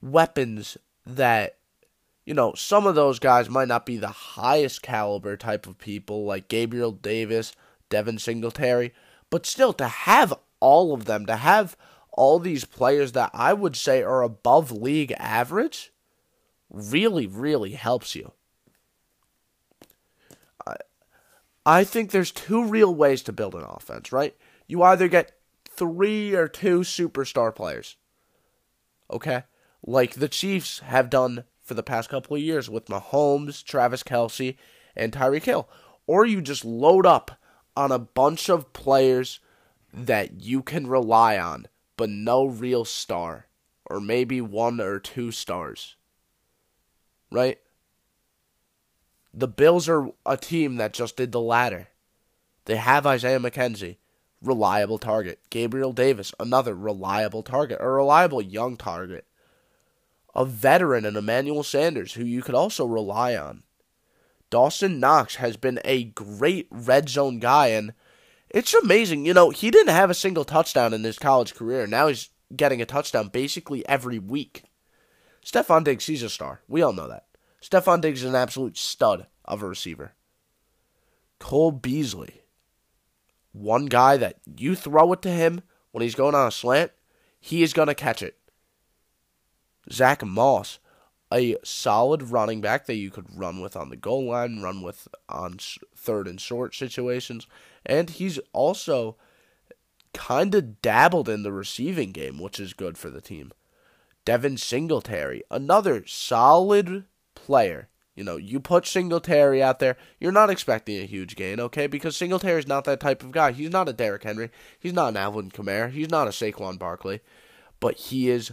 weapons 0.00 0.78
that, 1.04 1.58
you 2.24 2.34
know, 2.34 2.54
some 2.54 2.86
of 2.86 2.94
those 2.94 3.18
guys 3.18 3.50
might 3.50 3.68
not 3.68 3.84
be 3.86 3.98
the 3.98 4.08
highest 4.08 4.82
caliber 4.82 5.36
type 5.36 5.66
of 5.66 5.78
people 5.78 6.24
like 6.24 6.48
Gabriel 6.48 6.92
Davis, 6.92 7.52
Devin 7.88 8.18
Singletary, 8.18 8.92
but 9.30 9.46
still 9.46 9.72
to 9.74 9.86
have 9.86 10.34
all 10.60 10.92
of 10.92 11.04
them, 11.04 11.26
to 11.26 11.36
have 11.36 11.76
all 12.12 12.38
these 12.38 12.64
players 12.64 13.12
that 13.12 13.30
I 13.34 13.52
would 13.52 13.76
say 13.76 14.02
are 14.02 14.22
above 14.22 14.72
league 14.72 15.12
average 15.18 15.92
really, 16.70 17.26
really 17.26 17.72
helps 17.72 18.14
you. 18.14 18.32
I, 20.66 20.76
I 21.64 21.84
think 21.84 22.10
there's 22.10 22.30
two 22.30 22.64
real 22.64 22.94
ways 22.94 23.22
to 23.22 23.32
build 23.32 23.54
an 23.54 23.64
offense, 23.64 24.12
right? 24.12 24.36
You 24.66 24.82
either 24.82 25.08
get 25.08 25.32
three 25.68 26.34
or 26.34 26.48
two 26.48 26.80
superstar 26.80 27.54
players, 27.54 27.96
okay? 29.10 29.44
Like 29.84 30.14
the 30.14 30.28
Chiefs 30.28 30.80
have 30.80 31.10
done 31.10 31.44
for 31.62 31.74
the 31.74 31.82
past 31.82 32.08
couple 32.08 32.36
of 32.36 32.42
years 32.42 32.70
with 32.70 32.86
Mahomes, 32.86 33.62
Travis 33.62 34.02
Kelce, 34.02 34.56
and 34.94 35.12
Tyreek 35.12 35.44
Hill. 35.44 35.68
Or 36.06 36.24
you 36.24 36.40
just 36.40 36.64
load 36.64 37.04
up 37.04 37.32
on 37.76 37.92
a 37.92 37.98
bunch 37.98 38.48
of 38.48 38.72
players 38.72 39.40
that 39.92 40.40
you 40.40 40.62
can 40.62 40.86
rely 40.86 41.38
on, 41.38 41.66
but 41.96 42.08
no 42.08 42.44
real 42.44 42.84
star, 42.84 43.46
or 43.86 44.00
maybe 44.00 44.40
one 44.40 44.80
or 44.80 44.98
two 44.98 45.30
stars. 45.30 45.96
Right? 47.30 47.58
The 49.34 49.48
Bills 49.48 49.88
are 49.88 50.10
a 50.24 50.36
team 50.36 50.76
that 50.76 50.94
just 50.94 51.16
did 51.16 51.32
the 51.32 51.40
latter. 51.40 51.88
They 52.64 52.76
have 52.76 53.06
Isaiah 53.06 53.38
McKenzie, 53.38 53.96
reliable 54.40 54.98
target. 54.98 55.40
Gabriel 55.50 55.92
Davis, 55.92 56.32
another 56.40 56.74
reliable 56.74 57.42
target, 57.42 57.78
a 57.80 57.88
reliable 57.88 58.40
young 58.40 58.76
target. 58.76 59.26
A 60.34 60.44
veteran 60.44 61.04
in 61.04 61.16
Emmanuel 61.16 61.62
Sanders, 61.62 62.14
who 62.14 62.24
you 62.24 62.42
could 62.42 62.54
also 62.54 62.84
rely 62.86 63.36
on. 63.36 63.62
Dawson 64.50 65.00
Knox 65.00 65.36
has 65.36 65.56
been 65.56 65.80
a 65.84 66.04
great 66.04 66.68
red 66.70 67.08
zone 67.08 67.38
guy, 67.38 67.68
and 67.68 67.94
it's 68.50 68.74
amazing. 68.74 69.26
You 69.26 69.34
know, 69.34 69.50
he 69.50 69.70
didn't 69.70 69.94
have 69.94 70.10
a 70.10 70.14
single 70.14 70.44
touchdown 70.44 70.94
in 70.94 71.04
his 71.04 71.18
college 71.18 71.54
career. 71.54 71.86
Now 71.86 72.08
he's 72.08 72.30
getting 72.54 72.80
a 72.80 72.86
touchdown 72.86 73.28
basically 73.28 73.86
every 73.88 74.18
week. 74.18 74.64
Stefon 75.46 75.84
Diggs, 75.84 76.06
he's 76.06 76.24
a 76.24 76.28
star. 76.28 76.60
We 76.66 76.82
all 76.82 76.92
know 76.92 77.06
that. 77.06 77.26
Stefon 77.62 78.00
Diggs 78.00 78.22
is 78.22 78.28
an 78.28 78.34
absolute 78.34 78.76
stud 78.76 79.28
of 79.44 79.62
a 79.62 79.68
receiver. 79.68 80.14
Cole 81.38 81.70
Beasley, 81.70 82.42
one 83.52 83.86
guy 83.86 84.16
that 84.16 84.40
you 84.56 84.74
throw 84.74 85.12
it 85.12 85.22
to 85.22 85.30
him 85.30 85.62
when 85.92 86.02
he's 86.02 86.16
going 86.16 86.34
on 86.34 86.48
a 86.48 86.50
slant, 86.50 86.90
he 87.38 87.62
is 87.62 87.72
going 87.72 87.86
to 87.86 87.94
catch 87.94 88.22
it. 88.22 88.36
Zach 89.92 90.24
Moss, 90.24 90.80
a 91.32 91.56
solid 91.62 92.24
running 92.24 92.60
back 92.60 92.86
that 92.86 92.96
you 92.96 93.10
could 93.10 93.38
run 93.38 93.60
with 93.60 93.76
on 93.76 93.88
the 93.88 93.96
goal 93.96 94.30
line, 94.30 94.62
run 94.62 94.82
with 94.82 95.06
on 95.28 95.58
third 95.94 96.26
and 96.26 96.40
short 96.40 96.74
situations, 96.74 97.46
and 97.84 98.10
he's 98.10 98.40
also 98.52 99.16
kind 100.12 100.56
of 100.56 100.82
dabbled 100.82 101.28
in 101.28 101.44
the 101.44 101.52
receiving 101.52 102.10
game, 102.10 102.40
which 102.40 102.58
is 102.58 102.72
good 102.72 102.98
for 102.98 103.10
the 103.10 103.20
team. 103.20 103.52
Devin 104.26 104.58
Singletary, 104.58 105.42
another 105.50 106.04
solid 106.04 107.04
player. 107.34 107.88
You 108.16 108.24
know, 108.24 108.36
you 108.36 108.60
put 108.60 108.86
Singletary 108.86 109.62
out 109.62 109.78
there, 109.78 109.96
you're 110.18 110.32
not 110.32 110.50
expecting 110.50 111.00
a 111.00 111.06
huge 111.06 111.36
gain, 111.36 111.60
okay? 111.60 111.86
Because 111.86 112.16
Singletary's 112.16 112.66
not 112.66 112.84
that 112.84 112.98
type 112.98 113.22
of 113.22 113.30
guy. 113.30 113.52
He's 113.52 113.70
not 113.70 113.88
a 113.88 113.92
Derrick 113.92 114.24
Henry. 114.24 114.50
He's 114.80 114.92
not 114.92 115.10
an 115.10 115.16
Alvin 115.16 115.50
Kamara. 115.50 115.90
He's 115.90 116.10
not 116.10 116.26
a 116.26 116.30
Saquon 116.30 116.78
Barkley. 116.78 117.20
But 117.78 117.96
he 117.96 118.28
is 118.28 118.52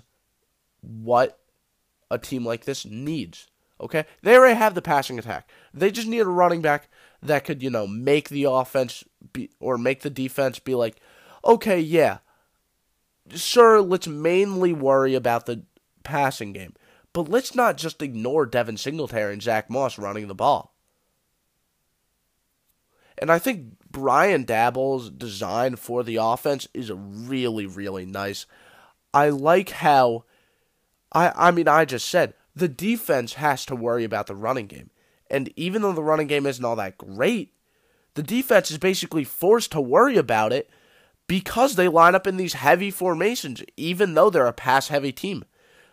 what 0.81 1.39
a 2.11 2.19
team 2.19 2.45
like 2.45 2.65
this 2.65 2.85
needs. 2.85 3.47
Okay? 3.81 4.05
They 4.21 4.35
already 4.35 4.55
have 4.55 4.75
the 4.75 4.81
passing 4.81 5.17
attack. 5.17 5.49
They 5.73 5.91
just 5.91 6.07
need 6.07 6.19
a 6.19 6.25
running 6.25 6.61
back 6.61 6.87
that 7.23 7.45
could, 7.45 7.63
you 7.63 7.69
know, 7.69 7.87
make 7.87 8.29
the 8.29 8.43
offense 8.43 9.03
be 9.31 9.49
or 9.59 9.77
make 9.77 10.01
the 10.01 10.09
defense 10.09 10.59
be 10.59 10.75
like, 10.75 10.97
okay, 11.43 11.79
yeah. 11.79 12.19
Sure, 13.29 13.81
let's 13.81 14.07
mainly 14.07 14.73
worry 14.73 15.15
about 15.15 15.45
the 15.45 15.63
passing 16.03 16.53
game. 16.53 16.73
But 17.13 17.29
let's 17.29 17.55
not 17.55 17.77
just 17.77 18.01
ignore 18.01 18.45
Devin 18.45 18.77
Singletary 18.77 19.33
and 19.33 19.41
Zach 19.41 19.69
Moss 19.69 19.97
running 19.97 20.27
the 20.27 20.35
ball. 20.35 20.73
And 23.17 23.31
I 23.31 23.39
think 23.39 23.75
Brian 23.89 24.45
Daboll's 24.45 25.09
design 25.09 25.75
for 25.75 26.03
the 26.03 26.15
offense 26.17 26.67
is 26.73 26.91
really, 26.91 27.65
really 27.65 28.05
nice. 28.05 28.45
I 29.13 29.29
like 29.29 29.69
how 29.69 30.25
I 31.11 31.31
I 31.35 31.51
mean 31.51 31.67
I 31.67 31.85
just 31.85 32.09
said 32.09 32.33
the 32.55 32.67
defense 32.67 33.33
has 33.35 33.65
to 33.67 33.75
worry 33.75 34.03
about 34.03 34.27
the 34.27 34.35
running 34.35 34.65
game. 34.65 34.89
And 35.29 35.53
even 35.55 35.83
though 35.83 35.93
the 35.93 36.03
running 36.03 36.27
game 36.27 36.45
isn't 36.45 36.65
all 36.65 36.75
that 36.75 36.97
great, 36.97 37.53
the 38.15 38.23
defense 38.23 38.71
is 38.71 38.77
basically 38.77 39.23
forced 39.23 39.71
to 39.71 39.81
worry 39.81 40.17
about 40.17 40.51
it 40.51 40.69
because 41.27 41.75
they 41.75 41.87
line 41.87 42.15
up 42.15 42.27
in 42.27 42.37
these 42.37 42.53
heavy 42.53 42.91
formations, 42.91 43.63
even 43.77 44.13
though 44.13 44.29
they're 44.29 44.45
a 44.47 44.53
pass 44.53 44.89
heavy 44.89 45.11
team. 45.11 45.45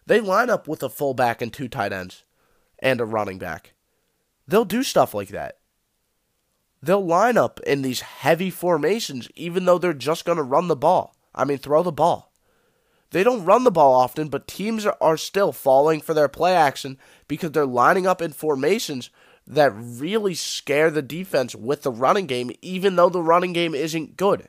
They 0.06 0.20
line 0.20 0.50
up 0.50 0.66
with 0.66 0.82
a 0.82 0.88
fullback 0.88 1.40
and 1.40 1.52
two 1.52 1.68
tight 1.68 1.92
ends 1.92 2.24
and 2.78 3.00
a 3.00 3.04
running 3.04 3.38
back. 3.38 3.74
They'll 4.48 4.64
do 4.64 4.82
stuff 4.82 5.14
like 5.14 5.28
that. 5.28 5.58
They'll 6.82 7.04
line 7.04 7.36
up 7.36 7.60
in 7.60 7.82
these 7.82 8.00
heavy 8.00 8.50
formations, 8.50 9.28
even 9.34 9.66
though 9.66 9.78
they're 9.78 9.92
just 9.92 10.24
going 10.24 10.38
to 10.38 10.42
run 10.42 10.68
the 10.68 10.76
ball. 10.76 11.14
I 11.34 11.44
mean, 11.44 11.58
throw 11.58 11.82
the 11.82 11.92
ball. 11.92 12.32
They 13.10 13.22
don't 13.22 13.44
run 13.44 13.64
the 13.64 13.70
ball 13.70 13.94
often, 13.94 14.28
but 14.28 14.46
teams 14.46 14.86
are, 14.86 15.16
still 15.16 15.52
falling 15.52 16.00
for 16.00 16.14
their 16.14 16.28
play 16.28 16.54
action 16.54 16.96
because 17.28 17.52
they're 17.52 17.66
lining 17.66 18.06
up 18.06 18.22
in 18.22 18.32
formations 18.32 19.10
that 19.46 19.72
really 19.74 20.34
scare 20.34 20.90
the 20.90 21.02
defense 21.02 21.54
with 21.54 21.82
the 21.82 21.90
running 21.90 22.26
game, 22.26 22.52
even 22.62 22.96
though 22.96 23.08
the 23.08 23.22
running 23.22 23.52
game 23.52 23.74
isn't 23.74 24.16
good. 24.16 24.48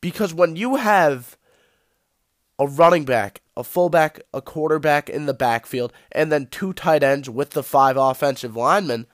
Because 0.00 0.34
when 0.34 0.56
you 0.56 0.76
have 0.76 1.36
a 2.58 2.66
running 2.66 3.04
back, 3.04 3.42
a 3.56 3.64
fullback, 3.64 4.20
a 4.32 4.42
quarterback 4.42 5.08
in 5.08 5.26
the 5.26 5.34
backfield, 5.34 5.92
and 6.12 6.30
then 6.30 6.46
two 6.46 6.72
tight 6.72 7.02
ends 7.02 7.28
with 7.28 7.50
the 7.50 7.62
five 7.62 7.96
offensive 7.96 8.56
linemen, 8.56 9.06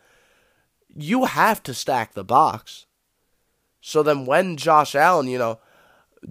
you 0.95 1.25
have 1.25 1.63
to 1.63 1.75
stack 1.75 2.15
the 2.15 2.25
box. 2.25 2.87
So 3.81 4.03
then 4.03 4.27
when 4.27 4.57
Josh 4.57 4.95
Allen, 4.95 5.27
you 5.27 5.39
know, 5.39 5.59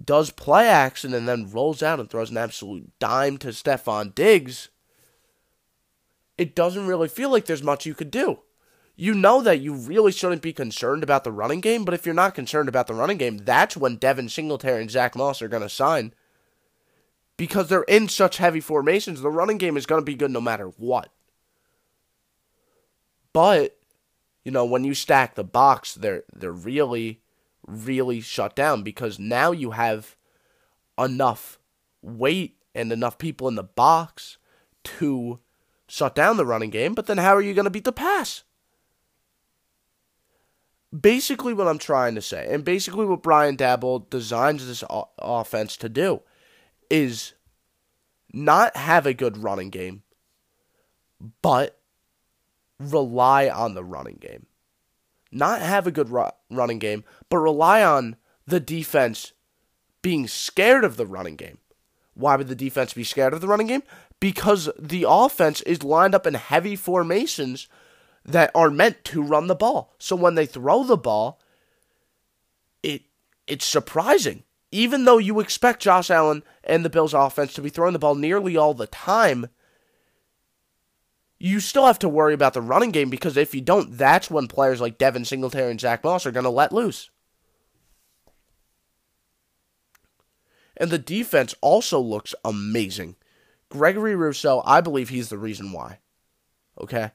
does 0.04 0.30
play 0.30 0.68
action 0.68 1.12
and 1.12 1.28
then 1.28 1.50
rolls 1.50 1.82
out 1.82 2.00
and 2.00 2.08
throws 2.08 2.30
an 2.30 2.38
absolute 2.38 2.90
dime 2.98 3.36
to 3.38 3.48
Stefon 3.48 4.14
Diggs, 4.14 4.70
it 6.38 6.54
doesn't 6.54 6.86
really 6.86 7.08
feel 7.08 7.30
like 7.30 7.44
there's 7.44 7.62
much 7.62 7.84
you 7.84 7.94
could 7.94 8.10
do. 8.10 8.40
You 8.94 9.14
know 9.14 9.40
that 9.42 9.60
you 9.60 9.74
really 9.74 10.12
shouldn't 10.12 10.42
be 10.42 10.52
concerned 10.52 11.02
about 11.02 11.24
the 11.24 11.32
running 11.32 11.60
game, 11.60 11.84
but 11.84 11.94
if 11.94 12.04
you're 12.04 12.14
not 12.14 12.34
concerned 12.34 12.68
about 12.68 12.86
the 12.86 12.94
running 12.94 13.16
game, 13.16 13.38
that's 13.38 13.76
when 13.76 13.96
Devin 13.96 14.28
Singletary 14.28 14.82
and 14.82 14.90
Zach 14.90 15.16
Moss 15.16 15.40
are 15.40 15.48
going 15.48 15.62
to 15.62 15.68
sign. 15.68 16.12
Because 17.36 17.68
they're 17.68 17.82
in 17.84 18.08
such 18.08 18.36
heavy 18.36 18.60
formations, 18.60 19.22
the 19.22 19.30
running 19.30 19.58
game 19.58 19.76
is 19.76 19.86
going 19.86 20.00
to 20.00 20.04
be 20.04 20.14
good 20.14 20.30
no 20.30 20.40
matter 20.40 20.68
what. 20.76 21.10
But 23.32 23.78
you 24.44 24.50
know, 24.50 24.64
when 24.64 24.84
you 24.84 24.94
stack 24.94 25.34
the 25.34 25.44
box, 25.44 25.94
they're 25.94 26.24
they're 26.32 26.52
really 26.52 27.20
really 27.66 28.20
shut 28.20 28.56
down 28.56 28.82
because 28.82 29.18
now 29.18 29.52
you 29.52 29.70
have 29.70 30.16
enough 30.98 31.58
weight 32.02 32.56
and 32.74 32.92
enough 32.92 33.18
people 33.18 33.48
in 33.48 33.54
the 33.54 33.62
box 33.62 34.36
to 34.84 35.38
shut 35.86 36.14
down 36.14 36.36
the 36.36 36.46
running 36.46 36.70
game, 36.70 36.94
but 36.94 37.06
then 37.06 37.18
how 37.18 37.34
are 37.34 37.42
you 37.42 37.54
going 37.54 37.64
to 37.64 37.70
beat 37.70 37.84
the 37.84 37.92
pass? 37.92 38.42
Basically, 40.98 41.54
what 41.54 41.68
I'm 41.68 41.78
trying 41.78 42.14
to 42.16 42.22
say, 42.22 42.46
and 42.50 42.64
basically 42.64 43.06
what 43.06 43.22
Brian 43.22 43.56
Daboll 43.56 44.08
designs 44.10 44.66
this 44.66 44.84
o- 44.90 45.08
offense 45.18 45.76
to 45.78 45.88
do, 45.88 46.20
is 46.90 47.32
not 48.32 48.76
have 48.76 49.06
a 49.06 49.14
good 49.14 49.38
running 49.38 49.70
game, 49.70 50.02
but 51.40 51.80
rely 52.78 53.48
on 53.48 53.74
the 53.74 53.84
running 53.84 54.18
game. 54.20 54.46
Not 55.30 55.62
have 55.62 55.86
a 55.86 55.92
good 55.92 56.10
ru- 56.10 56.28
running 56.50 56.78
game, 56.78 57.04
but 57.30 57.38
rely 57.38 57.82
on 57.82 58.16
the 58.46 58.60
defense 58.60 59.32
being 60.02 60.28
scared 60.28 60.84
of 60.84 60.96
the 60.96 61.06
running 61.06 61.36
game. 61.36 61.58
Why 62.14 62.36
would 62.36 62.48
the 62.48 62.54
defense 62.54 62.92
be 62.92 63.04
scared 63.04 63.32
of 63.32 63.40
the 63.40 63.48
running 63.48 63.68
game? 63.68 63.82
Because 64.20 64.68
the 64.78 65.06
offense 65.08 65.62
is 65.62 65.82
lined 65.82 66.14
up 66.14 66.26
in 66.26 66.34
heavy 66.34 66.76
formations 66.76 67.68
that 68.24 68.50
are 68.54 68.70
meant 68.70 69.04
to 69.04 69.22
run 69.22 69.46
the 69.46 69.54
ball. 69.54 69.94
So 69.98 70.16
when 70.16 70.34
they 70.34 70.46
throw 70.46 70.84
the 70.84 70.96
ball, 70.96 71.40
it 72.82 73.02
it's 73.46 73.66
surprising. 73.66 74.44
Even 74.70 75.04
though 75.04 75.18
you 75.18 75.40
expect 75.40 75.82
Josh 75.82 76.10
Allen 76.10 76.42
and 76.64 76.84
the 76.84 76.90
Bills 76.90 77.12
offense 77.12 77.52
to 77.54 77.62
be 77.62 77.68
throwing 77.68 77.92
the 77.92 77.98
ball 77.98 78.14
nearly 78.14 78.56
all 78.56 78.72
the 78.72 78.86
time, 78.86 79.48
you 81.38 81.60
still 81.60 81.86
have 81.86 81.98
to 81.98 82.08
worry 82.08 82.32
about 82.32 82.54
the 82.54 82.62
running 82.62 82.90
game 82.90 83.10
because 83.10 83.36
if 83.36 83.54
you 83.54 83.60
don't, 83.60 83.98
that's 83.98 84.30
when 84.30 84.46
players 84.46 84.80
like 84.80 84.96
Devin 84.96 85.24
Singletary 85.24 85.72
and 85.72 85.80
Zach 85.80 86.02
Moss 86.04 86.24
are 86.24 86.30
going 86.30 86.44
to 86.44 86.50
let 86.50 86.72
loose. 86.72 87.10
And 90.76 90.90
the 90.90 90.98
defense 90.98 91.54
also 91.60 92.00
looks 92.00 92.34
amazing. 92.44 93.16
Gregory 93.68 94.14
Rousseau, 94.14 94.62
I 94.64 94.80
believe 94.80 95.08
he's 95.08 95.28
the 95.28 95.38
reason 95.38 95.72
why. 95.72 95.98
Okay? 96.80 97.10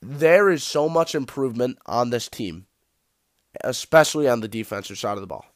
There 0.00 0.48
is 0.50 0.62
so 0.62 0.88
much 0.88 1.14
improvement 1.14 1.78
on 1.86 2.10
this 2.10 2.28
team, 2.28 2.66
especially 3.64 4.28
on 4.28 4.40
the 4.40 4.48
defensive 4.48 4.98
side 4.98 5.16
of 5.16 5.20
the 5.20 5.26
ball. 5.26 5.46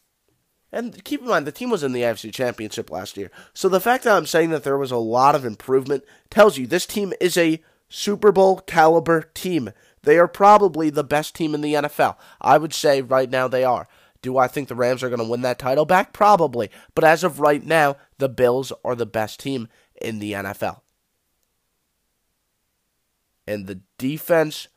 And 0.72 1.04
keep 1.04 1.20
in 1.20 1.28
mind, 1.28 1.46
the 1.46 1.52
team 1.52 1.70
was 1.70 1.82
in 1.82 1.92
the 1.92 2.00
AFC 2.00 2.32
Championship 2.32 2.90
last 2.90 3.16
year. 3.16 3.30
So 3.52 3.68
the 3.68 3.80
fact 3.80 4.04
that 4.04 4.16
I'm 4.16 4.26
saying 4.26 4.50
that 4.50 4.64
there 4.64 4.78
was 4.78 4.90
a 4.90 4.96
lot 4.96 5.34
of 5.34 5.44
improvement 5.44 6.04
tells 6.30 6.56
you 6.56 6.66
this 6.66 6.86
team 6.86 7.12
is 7.20 7.36
a 7.36 7.62
Super 7.88 8.32
Bowl 8.32 8.60
caliber 8.60 9.30
team. 9.34 9.70
They 10.02 10.18
are 10.18 10.28
probably 10.28 10.88
the 10.88 11.04
best 11.04 11.34
team 11.34 11.54
in 11.54 11.60
the 11.60 11.74
NFL. 11.74 12.16
I 12.40 12.56
would 12.56 12.72
say 12.72 13.02
right 13.02 13.28
now 13.28 13.48
they 13.48 13.64
are. 13.64 13.86
Do 14.22 14.38
I 14.38 14.48
think 14.48 14.68
the 14.68 14.74
Rams 14.74 15.02
are 15.02 15.08
going 15.08 15.20
to 15.20 15.28
win 15.28 15.42
that 15.42 15.58
title 15.58 15.84
back? 15.84 16.12
Probably. 16.12 16.70
But 16.94 17.04
as 17.04 17.22
of 17.22 17.40
right 17.40 17.62
now, 17.62 17.96
the 18.18 18.28
Bills 18.28 18.72
are 18.84 18.94
the 18.94 19.04
best 19.04 19.40
team 19.40 19.68
in 20.00 20.20
the 20.20 20.32
NFL. 20.32 20.81
And 23.46 23.66
the 23.66 23.80
defense 23.98 24.68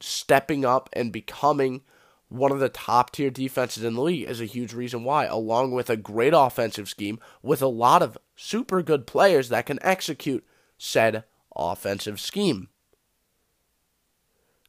stepping 0.00 0.64
up 0.64 0.88
and 0.92 1.12
becoming 1.12 1.82
one 2.28 2.52
of 2.52 2.60
the 2.60 2.68
top 2.68 3.10
tier 3.10 3.30
defenses 3.30 3.82
in 3.84 3.94
the 3.94 4.02
league 4.02 4.28
is 4.28 4.40
a 4.40 4.46
huge 4.46 4.74
reason 4.74 5.02
why, 5.02 5.24
along 5.24 5.72
with 5.72 5.88
a 5.88 5.96
great 5.96 6.34
offensive 6.36 6.88
scheme 6.88 7.18
with 7.42 7.62
a 7.62 7.68
lot 7.68 8.02
of 8.02 8.18
super 8.36 8.82
good 8.82 9.06
players 9.06 9.48
that 9.48 9.66
can 9.66 9.78
execute 9.82 10.44
said 10.76 11.24
offensive 11.56 12.20
scheme. 12.20 12.68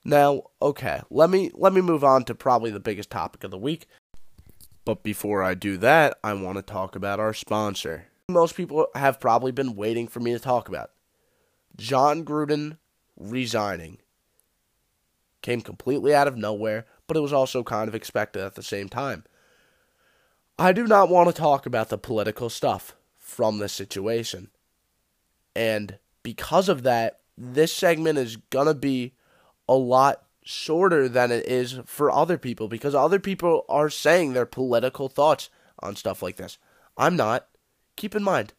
Now, 0.05 0.43
okay, 0.61 1.01
let 1.09 1.29
me 1.29 1.51
let 1.53 1.73
me 1.73 1.81
move 1.81 2.03
on 2.03 2.23
to 2.25 2.35
probably 2.35 2.71
the 2.71 2.79
biggest 2.79 3.09
topic 3.09 3.43
of 3.43 3.51
the 3.51 3.57
week. 3.57 3.87
But 4.85 5.03
before 5.03 5.43
I 5.43 5.53
do 5.53 5.77
that, 5.77 6.17
I 6.23 6.33
want 6.33 6.55
to 6.57 6.61
talk 6.61 6.95
about 6.95 7.19
our 7.19 7.33
sponsor. 7.33 8.07
Most 8.29 8.55
people 8.55 8.87
have 8.95 9.19
probably 9.19 9.51
been 9.51 9.75
waiting 9.75 10.07
for 10.07 10.19
me 10.19 10.31
to 10.31 10.39
talk 10.39 10.69
about. 10.69 10.91
Jon 11.79 12.23
Gruden 12.23 12.77
resigning 13.17 13.99
came 15.41 15.61
completely 15.61 16.13
out 16.13 16.27
of 16.27 16.37
nowhere 16.37 16.85
but 17.09 17.17
it 17.17 17.21
was 17.21 17.33
also 17.33 17.63
kind 17.63 17.89
of 17.89 17.95
expected 17.95 18.43
at 18.43 18.53
the 18.53 18.63
same 18.63 18.87
time. 18.87 19.25
I 20.59 20.71
do 20.71 20.85
not 20.85 21.09
want 21.09 21.27
to 21.27 21.33
talk 21.33 21.65
about 21.65 21.89
the 21.89 21.97
political 21.97 22.49
stuff 22.49 22.95
from 23.17 23.57
this 23.57 23.73
situation. 23.73 24.51
And 25.55 25.97
because 26.21 26.69
of 26.69 26.83
that, 26.83 27.19
this 27.35 27.73
segment 27.73 28.19
is 28.19 28.35
going 28.35 28.67
to 28.67 28.75
be 28.75 29.13
a 29.67 29.73
lot 29.73 30.23
shorter 30.43 31.09
than 31.09 31.31
it 31.31 31.47
is 31.47 31.79
for 31.85 32.11
other 32.11 32.37
people 32.37 32.67
because 32.67 32.93
other 32.93 33.19
people 33.19 33.65
are 33.67 33.89
saying 33.89 34.33
their 34.33 34.45
political 34.45 35.09
thoughts 35.09 35.49
on 35.79 35.95
stuff 35.95 36.21
like 36.21 36.35
this. 36.35 36.59
I'm 36.95 37.15
not. 37.15 37.47
Keep 37.95 38.15
in 38.15 38.23
mind, 38.23 38.53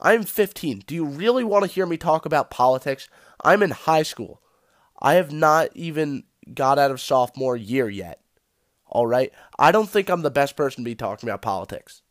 I'm 0.00 0.24
15. 0.24 0.84
Do 0.86 0.94
you 0.94 1.04
really 1.04 1.44
want 1.44 1.64
to 1.64 1.70
hear 1.70 1.86
me 1.86 1.96
talk 1.96 2.24
about 2.24 2.50
politics? 2.50 3.08
I'm 3.44 3.62
in 3.62 3.70
high 3.70 4.02
school. 4.02 4.40
I 5.00 5.14
have 5.14 5.32
not 5.32 5.70
even 5.74 6.24
got 6.54 6.78
out 6.78 6.90
of 6.90 7.00
sophomore 7.00 7.56
year 7.56 7.88
yet. 7.88 8.20
All 8.86 9.06
right? 9.06 9.32
I 9.58 9.72
don't 9.72 9.88
think 9.88 10.08
I'm 10.08 10.22
the 10.22 10.30
best 10.30 10.56
person 10.56 10.82
to 10.84 10.90
be 10.90 10.94
talking 10.94 11.28
about 11.28 11.42
politics. 11.42 12.02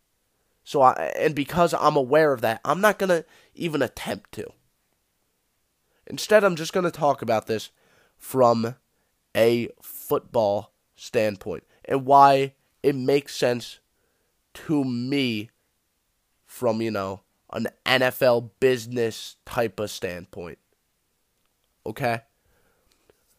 So 0.64 0.82
I 0.82 1.12
and 1.18 1.34
because 1.34 1.74
I'm 1.74 1.96
aware 1.96 2.32
of 2.32 2.42
that, 2.42 2.62
I'm 2.64 2.80
not 2.80 3.00
going 3.00 3.10
to 3.10 3.26
even 3.56 3.82
attempt 3.82 4.32
to. 4.34 4.52
Instead, 6.06 6.44
I'm 6.44 6.56
just 6.56 6.74
going 6.74 6.84
to 6.84 6.92
talk 6.92 7.22
about 7.22 7.48
this 7.48 7.70
from 8.18 8.76
a 9.36 9.70
football 9.82 10.74
standpoint 10.96 11.64
and 11.86 12.06
why 12.06 12.54
it 12.84 12.96
makes 12.96 13.36
sense 13.36 13.80
to 14.54 14.84
me 14.84 15.50
from, 16.46 16.82
you 16.82 16.92
know, 16.92 17.22
an 17.54 17.68
NFL 17.86 18.52
business 18.60 19.38
type 19.46 19.80
of 19.80 19.90
standpoint. 19.90 20.60
Okay? 21.86 22.22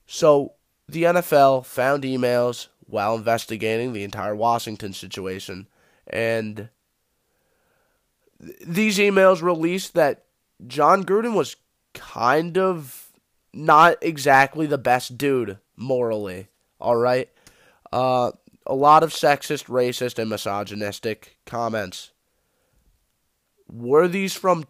So, 0.07 0.55
the 0.89 1.05
NFL 1.05 1.65
found 1.65 2.03
emails 2.03 2.69
while 2.87 3.15
investigating 3.15 3.93
the 3.93 4.03
entire 4.03 4.35
Washington 4.35 4.93
situation, 4.93 5.69
and 6.07 6.69
th- 8.43 8.57
these 8.67 8.99
emails 8.99 9.43
released 9.43 9.95
that 9.95 10.25
Jon 10.67 11.05
Gruden 11.05 11.35
was 11.35 11.57
kind 11.95 12.59
of 12.59 13.13
not 13.53 13.97
exactly 14.01 14.67
the 14.67 14.79
best 14.79 15.17
dude 15.17 15.59
morally. 15.77 16.49
All 16.81 16.97
right, 16.97 17.29
uh, 17.93 18.33
a 18.67 18.75
lot 18.75 19.03
of 19.03 19.11
sexist, 19.11 19.67
racist, 19.67 20.19
and 20.19 20.31
misogynistic 20.31 21.37
comments. 21.47 22.11
Were 23.71 24.09
these 24.09 24.35
from 24.35 24.65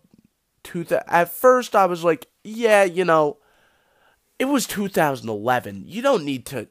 two? 0.63 0.87
At 1.07 1.33
first, 1.33 1.75
I 1.75 1.87
was 1.87 2.05
like, 2.05 2.27
yeah, 2.45 2.85
you 2.85 3.05
know 3.05 3.39
it 4.41 4.49
was 4.49 4.67
2011. 4.67 5.85
You 5.87 6.01
don't 6.01 6.25
need 6.25 6.47
to, 6.47 6.69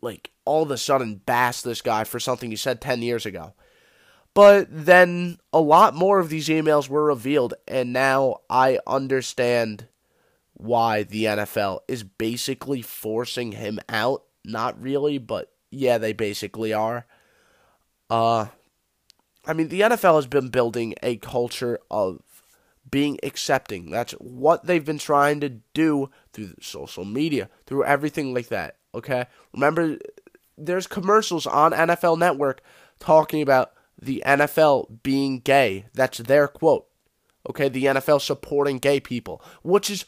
like, 0.00 0.30
all 0.44 0.62
of 0.62 0.70
a 0.70 0.78
sudden 0.78 1.16
bash 1.16 1.62
this 1.62 1.82
guy 1.82 2.04
for 2.04 2.20
something 2.20 2.48
he 2.48 2.56
said 2.56 2.80
10 2.80 3.02
years 3.02 3.26
ago. 3.26 3.54
But 4.34 4.68
then 4.70 5.38
a 5.52 5.60
lot 5.60 5.96
more 5.96 6.20
of 6.20 6.28
these 6.28 6.46
emails 6.46 6.88
were 6.88 7.04
revealed, 7.04 7.54
and 7.66 7.92
now 7.92 8.36
I 8.48 8.78
understand 8.86 9.88
why 10.54 11.02
the 11.02 11.24
NFL 11.24 11.80
is 11.88 12.04
basically 12.04 12.82
forcing 12.82 13.50
him 13.50 13.80
out. 13.88 14.22
Not 14.44 14.80
really, 14.80 15.18
but 15.18 15.50
yeah, 15.72 15.98
they 15.98 16.12
basically 16.12 16.72
are. 16.72 17.04
Uh, 18.08 18.46
I 19.48 19.54
mean, 19.54 19.68
the 19.68 19.80
NFL 19.80 20.16
has 20.16 20.26
been 20.26 20.50
building 20.50 20.94
a 21.02 21.16
culture 21.16 21.78
of 21.90 22.20
being 22.90 23.18
accepting. 23.22 23.90
That's 23.90 24.12
what 24.12 24.66
they've 24.66 24.84
been 24.84 24.98
trying 24.98 25.40
to 25.40 25.48
do 25.48 26.10
through 26.32 26.54
social 26.60 27.04
media, 27.04 27.48
through 27.66 27.84
everything 27.84 28.34
like 28.34 28.48
that. 28.48 28.76
Okay? 28.94 29.26
Remember, 29.54 29.98
there's 30.56 30.86
commercials 30.86 31.46
on 31.46 31.72
NFL 31.72 32.18
Network 32.18 32.60
talking 32.98 33.40
about 33.40 33.72
the 34.00 34.22
NFL 34.26 35.02
being 35.02 35.40
gay. 35.40 35.86
That's 35.94 36.18
their 36.18 36.46
quote. 36.46 36.86
Okay? 37.48 37.70
The 37.70 37.86
NFL 37.86 38.20
supporting 38.20 38.78
gay 38.78 39.00
people, 39.00 39.42
which 39.62 39.88
is 39.88 40.04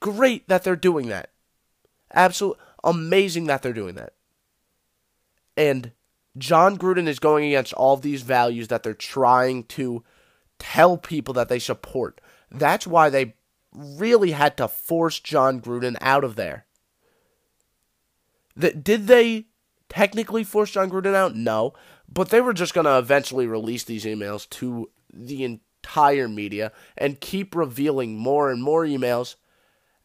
great 0.00 0.48
that 0.48 0.64
they're 0.64 0.76
doing 0.76 1.08
that. 1.08 1.30
Absolutely 2.12 2.62
amazing 2.82 3.46
that 3.46 3.62
they're 3.62 3.72
doing 3.72 3.94
that. 3.94 4.14
And 5.56 5.92
Jon 6.38 6.78
Gruden 6.78 7.08
is 7.08 7.18
going 7.18 7.44
against 7.46 7.72
all 7.72 7.96
these 7.96 8.22
values 8.22 8.68
that 8.68 8.82
they're 8.82 8.94
trying 8.94 9.64
to 9.64 10.04
tell 10.58 10.96
people 10.96 11.34
that 11.34 11.48
they 11.48 11.58
support. 11.58 12.20
That's 12.50 12.86
why 12.86 13.10
they 13.10 13.34
really 13.72 14.32
had 14.32 14.56
to 14.58 14.68
force 14.68 15.20
Jon 15.20 15.60
Gruden 15.60 15.96
out 16.00 16.24
of 16.24 16.36
there. 16.36 16.66
Did 18.56 19.06
they 19.06 19.46
technically 19.88 20.44
force 20.44 20.70
Jon 20.70 20.90
Gruden 20.90 21.14
out? 21.14 21.34
No, 21.34 21.72
but 22.12 22.30
they 22.30 22.40
were 22.40 22.52
just 22.52 22.74
going 22.74 22.84
to 22.84 22.98
eventually 22.98 23.46
release 23.46 23.84
these 23.84 24.04
emails 24.04 24.48
to 24.50 24.90
the 25.12 25.44
entire 25.44 26.28
media 26.28 26.72
and 26.96 27.20
keep 27.20 27.54
revealing 27.54 28.16
more 28.16 28.50
and 28.50 28.62
more 28.62 28.84
emails 28.84 29.36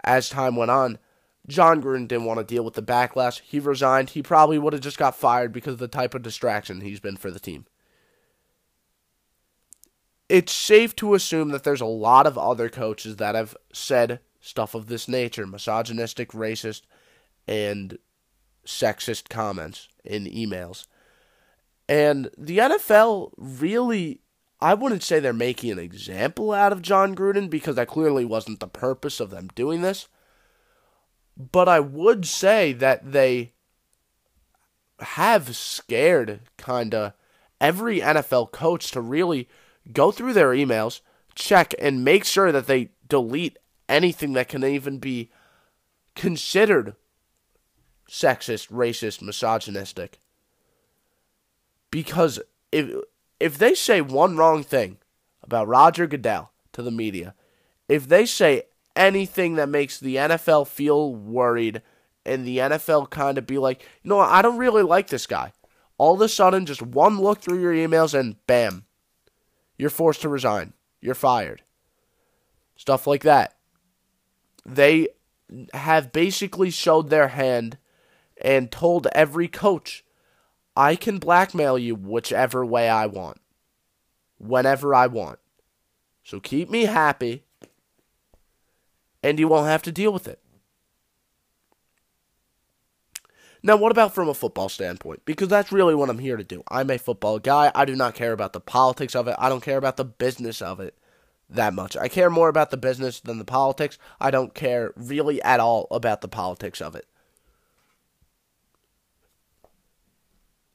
as 0.03 0.29
time 0.29 0.55
went 0.55 0.71
on 0.71 0.99
Jon 1.47 1.81
Gruden 1.81 2.08
didn't 2.08 2.25
want 2.25 2.39
to 2.39 2.45
deal 2.45 2.63
with 2.63 2.73
the 2.73 2.81
backlash. 2.81 3.41
He 3.41 3.60
resigned. 3.60 4.12
He 4.12 4.23
probably 4.23 4.58
would 4.58 4.73
have 4.73 4.81
just 4.81 4.97
got 4.97 5.15
fired 5.15 5.51
because 5.51 5.73
of 5.73 5.79
the 5.79 5.88
type 5.88 6.15
of 6.15 6.21
distraction 6.21 6.81
he's 6.81 6.99
been 6.99 7.17
for 7.17 7.29
the 7.29 7.39
team. 7.39 7.65
It's 10.27 10.51
safe 10.51 10.95
to 10.97 11.13
assume 11.13 11.49
that 11.49 11.63
there's 11.63 11.81
a 11.81 11.86
lot 11.86 12.25
of 12.25 12.38
other 12.38 12.67
coaches 12.67 13.17
that 13.17 13.36
have 13.36 13.55
said 13.71 14.19
stuff 14.39 14.73
of 14.73 14.88
this 14.88 15.08
nature 15.08 15.45
misogynistic, 15.45 16.31
racist, 16.31 16.81
and 17.47 17.99
sexist 18.65 19.29
comments 19.29 19.88
in 20.03 20.25
emails. 20.25 20.88
And 21.88 22.29
the 22.36 22.58
NFL 22.58 23.34
really, 23.38 24.21
I 24.60 24.73
wouldn't 24.73 25.03
say 25.03 25.19
they're 25.19 25.34
making 25.34 25.71
an 25.71 25.79
example 25.79 26.51
out 26.51 26.71
of 26.71 26.81
Jon 26.81 27.15
Gruden 27.15 27.47
because 27.49 27.75
that 27.75 27.88
clearly 27.88 28.25
wasn't 28.25 28.60
the 28.60 28.67
purpose 28.67 29.19
of 29.19 29.29
them 29.29 29.49
doing 29.53 29.81
this. 29.84 30.08
But 31.38 31.67
I 31.67 31.80
would 31.80 32.26
say 32.26 32.74
that 32.74 33.12
they 33.12 33.54
have 35.00 35.56
scared 35.56 36.41
kind 36.58 36.95
of 36.95 37.13
every 37.60 38.00
NFL 38.00 38.52
coach 38.52 38.91
to 38.91 39.02
really 39.02 39.50
go 39.91 40.12
through 40.12 40.34
their 40.34 40.50
emails, 40.50 41.02
check, 41.36 41.74
and 41.80 42.06
make 42.06 42.24
sure 42.24 42.52
that 42.52 42.67
they 42.67 42.89
delete 43.08 43.58
anything 43.89 44.34
that 44.34 44.48
can 44.48 44.63
even 44.63 44.98
be 44.98 45.30
considered 46.15 46.95
sexist, 48.10 48.69
racist, 48.69 49.21
misogynistic. 49.21 50.19
Because 51.91 52.39
if 52.71 52.89
if 53.39 53.58
they 53.58 53.76
say 53.76 54.02
one 54.02 54.38
wrong 54.38 54.63
thing 54.63 54.98
about 55.43 55.67
Roger 55.67 56.08
Goodell 56.08 56.52
to 56.71 56.82
the 56.82 56.91
media, 56.91 57.36
if 57.88 58.08
they 58.08 58.26
say 58.26 58.63
anything 58.95 59.55
that 59.55 59.69
makes 59.69 59.99
the 59.99 60.15
NFL 60.15 60.67
feel 60.67 61.13
worried 61.13 61.81
and 62.25 62.45
the 62.45 62.58
NFL 62.58 63.10
kind 63.10 63.38
of 63.38 63.45
be 63.45 63.58
like, 63.58 63.84
you 64.03 64.10
know, 64.10 64.19
I 64.19 64.41
don't 64.41 64.58
really 64.58 64.84
like 64.84 65.08
this 65.08 65.27
guy. 65.27 65.53
All 65.97 66.15
of 66.15 66.21
a 66.21 66.27
sudden, 66.27 66.65
just 66.65 66.81
one 66.81 67.19
look 67.19 67.39
through 67.39 67.62
your 67.62 67.73
emails 67.73 68.17
and 68.17 68.36
bam, 68.47 68.86
you're 69.77 69.89
forced 69.89 70.21
to 70.21 70.29
resign. 70.29 70.73
You're 71.01 71.15
fired. 71.15 71.62
Stuff 72.75 73.08
like 73.08 73.23
that. 73.23 73.55
They 74.65 75.10
have 75.73 76.12
basically 76.12 76.71
showed 76.71 77.10
their 77.10 77.29
hand 77.29 77.77
and 78.41 78.71
told 78.71 79.08
every 79.13 79.47
coach, 79.47 80.03
I 80.75 80.95
can 80.95 81.19
blackmail 81.19 81.77
you 81.77 81.95
whichever 81.95 82.65
way 82.65 82.89
I 82.89 83.05
want, 83.05 83.39
whenever 84.38 84.93
I 84.93 85.08
want. 85.08 85.39
So 86.23 86.39
keep 86.39 86.69
me 86.69 86.86
happy, 86.86 87.44
and 89.25 89.39
you 89.39 89.47
won't 89.47 89.67
have 89.67 89.81
to 89.83 89.91
deal 89.91 90.13
with 90.13 90.27
it. 90.27 90.39
Now, 93.63 93.75
what 93.75 93.91
about 93.91 94.13
from 94.13 94.29
a 94.29 94.35
football 94.35 94.69
standpoint? 94.69 95.25
Because 95.25 95.47
that's 95.47 95.71
really 95.71 95.95
what 95.95 96.09
I'm 96.09 96.19
here 96.19 96.38
to 96.38 96.43
do. 96.43 96.63
I'm 96.69 96.91
a 96.91 96.99
football 96.99 97.39
guy. 97.39 97.71
I 97.73 97.85
do 97.85 97.95
not 97.95 98.13
care 98.13 98.31
about 98.31 98.53
the 98.53 98.59
politics 98.59 99.15
of 99.15 99.27
it. 99.27 99.35
I 99.39 99.49
don't 99.49 99.63
care 99.63 99.77
about 99.77 99.97
the 99.97 100.05
business 100.05 100.61
of 100.61 100.79
it 100.79 100.95
that 101.49 101.73
much. 101.73 101.97
I 101.97 102.07
care 102.07 102.29
more 102.29 102.49
about 102.49 102.69
the 102.69 102.77
business 102.77 103.19
than 103.19 103.39
the 103.39 103.45
politics. 103.45 103.97
I 104.21 104.29
don't 104.29 104.53
care 104.53 104.93
really 104.95 105.41
at 105.41 105.59
all 105.59 105.88
about 105.89 106.21
the 106.21 106.27
politics 106.27 106.79
of 106.79 106.95
it. 106.95 107.07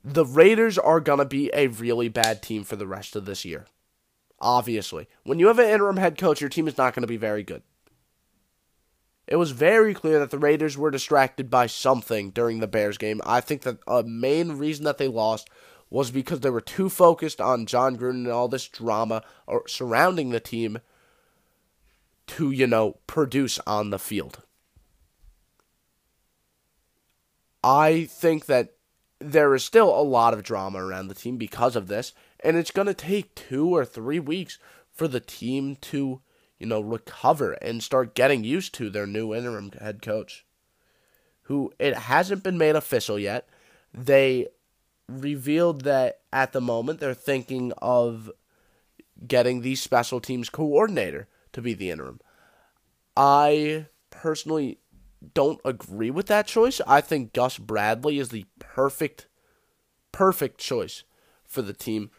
the 0.03 0.25
Raiders 0.25 0.79
are 0.79 1.01
going 1.01 1.19
to 1.19 1.25
be 1.25 1.51
a 1.53 1.67
really 1.69 2.09
bad 2.09 2.43
team 2.43 2.65
for 2.65 2.77
the 2.77 2.87
rest 2.87 3.17
of 3.17 3.27
this 3.27 3.45
year. 3.45 3.67
Obviously. 4.41 5.09
When 5.25 5.39
you 5.39 5.49
have 5.49 5.59
an 5.59 5.69
interim 5.69 5.99
head 5.99 6.17
coach, 6.17 6.41
your 6.41 6.49
team 6.49 6.67
is 6.67 6.79
not 6.79 6.95
going 6.95 7.03
to 7.03 7.07
be 7.07 7.19
very 7.19 7.43
good. 7.43 7.63
It 9.31 9.37
was 9.37 9.53
very 9.53 9.95
clear 9.95 10.19
that 10.19 10.31
the 10.31 10.39
Raiders 10.39 10.77
were 10.77 10.91
distracted 10.91 11.49
by 11.49 11.69
something 11.69 12.31
during 12.31 12.59
the 12.59 12.67
Bears 12.67 12.99
game. 12.99 13.21
I 13.25 13.41
think 13.41 13.63
that 13.63 13.79
a 13.87 14.03
main 14.03 14.59
reason 14.59 14.85
that 14.85 14.99
they 14.99 15.07
lost 15.07 15.49
was 15.89 16.11
because 16.11 16.41
they 16.41 16.51
were 16.51 16.61
too 16.61 16.89
focused 16.89 17.41
on 17.41 17.67
Jon 17.67 17.97
Gruden 17.97 18.25
and 18.25 18.29
all 18.29 18.49
this 18.49 18.67
drama 18.67 19.23
surrounding 19.69 20.31
the 20.31 20.41
team 20.41 20.79
to, 22.27 22.51
you 22.51 22.67
know, 22.67 22.99
produce 23.07 23.61
on 23.67 23.91
the 23.91 23.99
field. 23.99 24.43
I 27.63 28.07
think 28.07 28.47
that 28.47 28.75
there 29.21 29.55
is 29.55 29.65
still 29.65 29.91
a 29.91 30.03
lot 30.03 30.35
of 30.35 30.43
drama 30.43 30.85
around 30.85 31.09
the 31.09 31.15
team 31.15 31.37
because 31.37 31.77
of 31.77 31.87
this, 31.87 32.13
and 32.43 32.57
it's 32.57 32.71
going 32.71 32.87
to 32.87 32.95
take 32.95 33.35
two 33.35 33.69
or 33.69 33.85
three 33.85 34.19
weeks 34.19 34.59
for 34.93 35.07
the 35.07 35.21
team 35.21 35.77
to, 35.77 36.21
you 36.61 36.67
know, 36.67 36.81
recover 36.81 37.53
and 37.55 37.83
start 37.83 38.15
getting 38.15 38.45
used 38.45 38.75
to 38.75 38.91
their 38.91 39.07
new 39.07 39.35
interim 39.35 39.73
head 39.81 40.03
coach, 40.03 40.45
who 41.45 41.73
it 41.79 41.97
hasn't 41.97 42.45
been 42.45 42.59
made 42.59 42.77
official 42.77 43.19
yet. 43.19 43.49
They 43.93 44.49
revealed 45.09 45.83
that 45.83 46.21
at 46.33 46.53
the 46.53 46.61
moment 46.61 47.01
they're 47.01 47.15
thinking 47.15 47.73
of 47.79 48.31
getting 49.27 49.63
the 49.63 49.75
special 49.75 50.21
teams 50.21 50.51
coordinator 50.51 51.27
to 51.53 51.63
be 51.63 51.75
the 51.75 51.91
interim. 51.91 52.21
I 53.17 53.87
personally 54.11 54.79
don't 55.35 55.61
agree 55.65 56.11
with 56.11 56.27
that 56.27 56.47
choice. 56.47 56.81
I 56.87 57.01
think 57.01 57.33
Gus 57.33 57.59
Bradley 57.59 58.19
is 58.19 58.29
the 58.29 58.45
perfect, 58.59 59.27
perfect 60.13 60.59
choice 60.59 61.05
for 61.45 61.63
the 61.63 61.73
team 61.73 62.11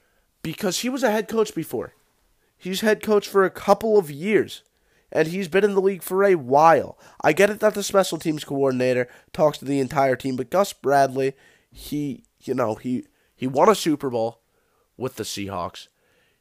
because 0.42 0.80
he 0.80 0.90
was 0.90 1.04
a 1.04 1.12
head 1.12 1.28
coach 1.28 1.56
before. 1.56 1.94
He's 2.62 2.82
head 2.82 3.02
coach 3.02 3.28
for 3.28 3.44
a 3.44 3.50
couple 3.50 3.98
of 3.98 4.12
years, 4.12 4.62
and 5.12 5.28
he's 5.28 5.48
been 5.48 5.64
in 5.64 5.74
the 5.74 5.82
league 5.82 6.04
for 6.04 6.24
a 6.24 6.36
while. 6.36 6.96
I 7.20 7.34
get 7.34 7.50
it 7.50 7.60
that 7.60 7.74
the 7.74 7.82
special 7.82 8.20
teams 8.20 8.44
coordinator 8.44 9.08
talks 9.34 9.58
to 9.58 9.66
the 9.66 9.80
entire 9.80 10.16
team, 10.16 10.36
but 10.36 10.52
Gus 10.52 10.72
Bradley, 10.72 11.34
he, 11.72 12.24
you 12.44 12.54
know, 12.54 12.76
he 12.76 13.06
he 13.36 13.48
won 13.48 13.68
a 13.68 13.74
Super 13.74 14.12
Bowl 14.12 14.42
with 14.96 15.16
the 15.16 15.24
Seahawks. 15.24 15.88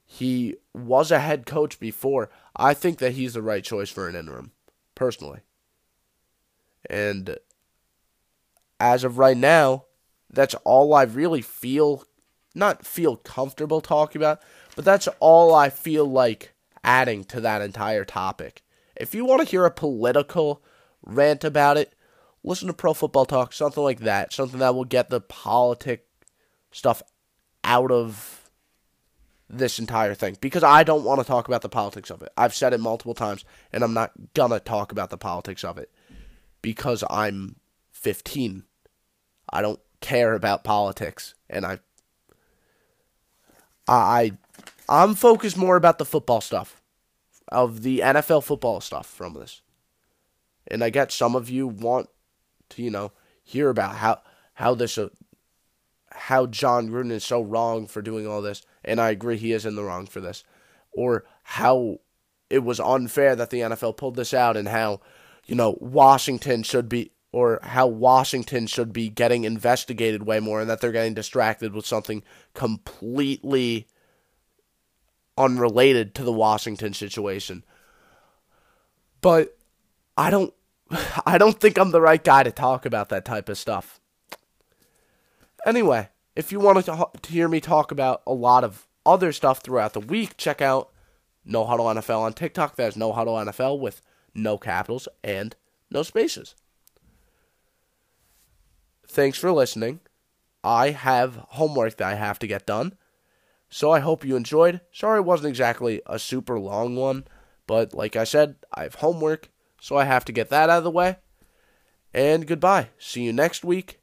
He 0.05 0.57
was 0.75 1.11
a 1.11 1.21
head 1.21 1.47
coach 1.47 1.81
before. 1.81 2.29
I 2.55 2.75
think 2.75 2.99
that 2.99 3.13
he's 3.13 3.33
the 3.33 3.41
right 3.41 3.65
choice 3.65 3.89
for 3.89 4.07
an 4.07 4.15
interim, 4.15 4.53
personally. 4.95 5.41
And 6.91 7.39
as 8.79 9.05
of 9.05 9.17
right 9.17 9.39
now, 9.39 9.87
that's 10.29 10.55
all 10.65 10.93
I 10.93 11.05
really 11.05 11.41
feel 11.41 12.05
not 12.55 12.85
feel 12.85 13.17
comfortable 13.17 13.81
talking 13.81 14.21
about, 14.21 14.43
but 14.77 14.85
that's 14.85 15.09
all 15.19 15.55
I 15.55 15.71
feel 15.71 16.07
like 16.07 16.53
adding 16.83 17.25
to 17.25 17.41
that 17.41 17.63
entire 17.63 18.05
topic. 18.05 18.63
If 18.97 19.15
you 19.15 19.25
want 19.25 19.43
to 19.43 19.49
hear 19.49 19.65
a 19.65 19.71
political 19.71 20.63
rant 21.03 21.45
about 21.45 21.77
it, 21.77 21.95
listen 22.43 22.69
to 22.69 22.75
Pro 22.75 22.95
Football 22.95 23.27
Talk, 23.27 23.53
something 23.53 23.83
like 23.83 24.01
that, 24.01 24.33
something 24.33 24.59
that 24.61 24.75
will 24.75 24.85
get 24.85 25.11
the 25.11 25.21
politic 25.21 26.07
stuff 26.71 27.03
out 27.65 27.91
of 27.91 28.41
this 29.49 29.79
entire 29.79 30.15
thing 30.15 30.37
because 30.41 30.63
I 30.63 30.85
don't 30.85 31.03
want 31.03 31.21
to 31.21 31.27
talk 31.27 31.49
about 31.49 31.63
the 31.63 31.69
politics 31.69 32.11
of 32.11 32.23
it. 32.23 32.31
I've 32.37 32.55
said 32.55 32.73
it 32.73 32.79
multiple 32.79 33.15
times 33.15 33.45
and 33.73 33.83
I'm 33.83 33.95
not 33.95 34.13
to 34.35 34.61
talk 34.61 34.93
about 34.93 35.11
the 35.11 35.19
politics 35.19 35.65
of 35.65 35.77
it 35.77 35.91
because 36.63 37.03
I'm 37.11 37.57
15. 37.91 38.65
I 39.53 39.63
don't 39.63 39.81
care 40.01 40.35
about 40.35 40.63
politics 40.65 41.35
and 41.49 41.67
I 41.67 41.81
I 43.89 44.33
I'm 44.91 45.15
focused 45.15 45.57
more 45.57 45.77
about 45.77 45.99
the 45.99 46.05
football 46.05 46.41
stuff 46.41 46.83
of 47.49 47.83
the 47.83 48.01
NFL 48.01 48.45
football 48.45 48.81
stuff 48.81 49.07
from 49.07 49.35
this. 49.35 49.63
And 50.67 50.83
I 50.83 50.91
get 50.91 51.13
some 51.13 51.37
of 51.37 51.49
you 51.49 51.67
want 51.69 52.09
to, 52.71 52.83
you 52.83 52.91
know, 52.91 53.13
hear 53.43 53.71
about 53.71 53.97
how 53.97 54.21
how 54.55 54.75
this 54.75 54.99
uh, 54.99 55.09
how 56.11 56.47
Jon 56.47 56.91
Gruden 56.91 57.13
is 57.13 57.25
so 57.25 57.41
wrong 57.41 57.87
for 57.87 58.03
doing 58.03 58.27
all 58.27 58.43
this, 58.43 58.63
and 58.85 59.01
I 59.01 59.11
agree 59.11 59.37
he 59.37 59.53
is 59.53 59.65
in 59.65 59.77
the 59.77 59.85
wrong 59.85 60.07
for 60.07 60.21
this, 60.21 60.45
or 60.93 61.25
how 61.45 62.01
it 62.51 62.65
was 62.65 62.79
unfair 62.79 63.35
that 63.37 63.51
the 63.51 63.61
NFL 63.61 63.97
pulled 63.97 64.17
this 64.17 64.35
out, 64.35 64.57
and 64.57 64.69
how 64.69 65.01
you 65.47 65.55
know, 65.57 65.77
Washington 65.81 66.63
should 66.63 66.89
be 66.89 67.11
or 67.33 67.61
how 67.63 67.87
Washington 67.87 68.67
should 68.67 68.93
be 68.93 69.09
getting 69.09 69.45
investigated 69.45 70.25
way 70.25 70.41
more 70.41 70.61
and 70.61 70.71
that 70.71 70.81
they're 70.81 70.93
getting 70.93 71.15
distracted 71.15 71.75
with 71.75 71.87
something 71.87 72.23
completely 72.55 73.87
unrelated 75.37 76.15
to 76.17 76.25
the 76.25 76.33
Washington 76.33 76.93
situation. 76.93 77.65
But 79.21 79.57
I 80.17 80.31
don't 80.31 80.55
I 81.27 81.39
don't 81.39 81.61
think 81.61 81.79
I'm 81.79 81.91
the 81.91 82.01
right 82.01 82.23
guy 82.23 82.43
to 82.43 82.53
talk 82.53 82.87
about 82.87 83.09
that 83.11 83.25
type 83.25 83.49
of 83.49 83.59
stuff. 83.59 84.01
Anyway, 85.67 86.09
if 86.35 86.53
you 86.53 86.59
want 86.61 86.85
to, 86.85 87.09
hear 87.29 87.49
me 87.49 87.61
talk 87.61 87.91
about 87.93 88.23
a 88.27 88.33
lot 88.33 88.65
of 88.65 88.87
other 89.05 89.31
stuff 89.31 89.61
throughout 89.61 89.93
the 89.93 90.01
week, 90.01 90.37
check 90.37 90.63
out 90.63 90.91
No 91.45 91.67
Huddle 91.67 91.87
NFL 91.87 92.21
on 92.21 92.33
TikTok. 92.33 92.77
There's 92.77 92.97
No 92.97 93.13
Huddle 93.13 93.35
NFL 93.35 93.79
with 93.79 94.01
no 94.35 94.59
capitals, 94.59 95.09
and 95.23 95.57
no 95.91 96.03
spaces. 96.03 96.55
Thanks 99.07 99.39
for 99.39 99.53
listening. 99.53 100.01
I 100.63 100.91
have 100.91 101.37
homework 101.51 101.97
that 101.97 102.09
I 102.09 102.15
have 102.15 102.39
to 102.41 102.47
get 102.47 102.67
done. 102.67 102.95
So 103.71 103.93
I 103.93 104.01
hope 104.01 104.25
you 104.25 104.37
enjoyed. 104.37 104.81
Sorry 104.93 105.21
it 105.21 105.25
wasn't 105.25 105.49
exactly 105.49 106.03
a 106.05 106.19
super 106.19 106.59
long 106.59 106.97
one, 106.97 107.25
but 107.67 107.95
like 107.95 108.17
I 108.17 108.25
said, 108.25 108.57
I 108.75 108.83
have 108.83 108.97
homework, 108.97 109.49
so 109.81 109.97
I 109.97 110.05
have 110.05 110.25
to 110.27 110.33
get 110.33 110.51
that 110.51 110.69
out 110.69 110.79
of 110.79 110.85
the 110.85 110.91
way. 110.91 111.17
And 112.13 112.47
goodbye. 112.47 112.89
See 112.99 113.23
you 113.23 113.33
next 113.33 113.65
week 113.65 114.01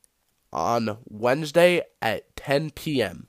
on 0.53 0.97
Wednesday 1.05 1.84
at 2.01 2.34
10 2.38 2.72
p.m. 2.72 3.28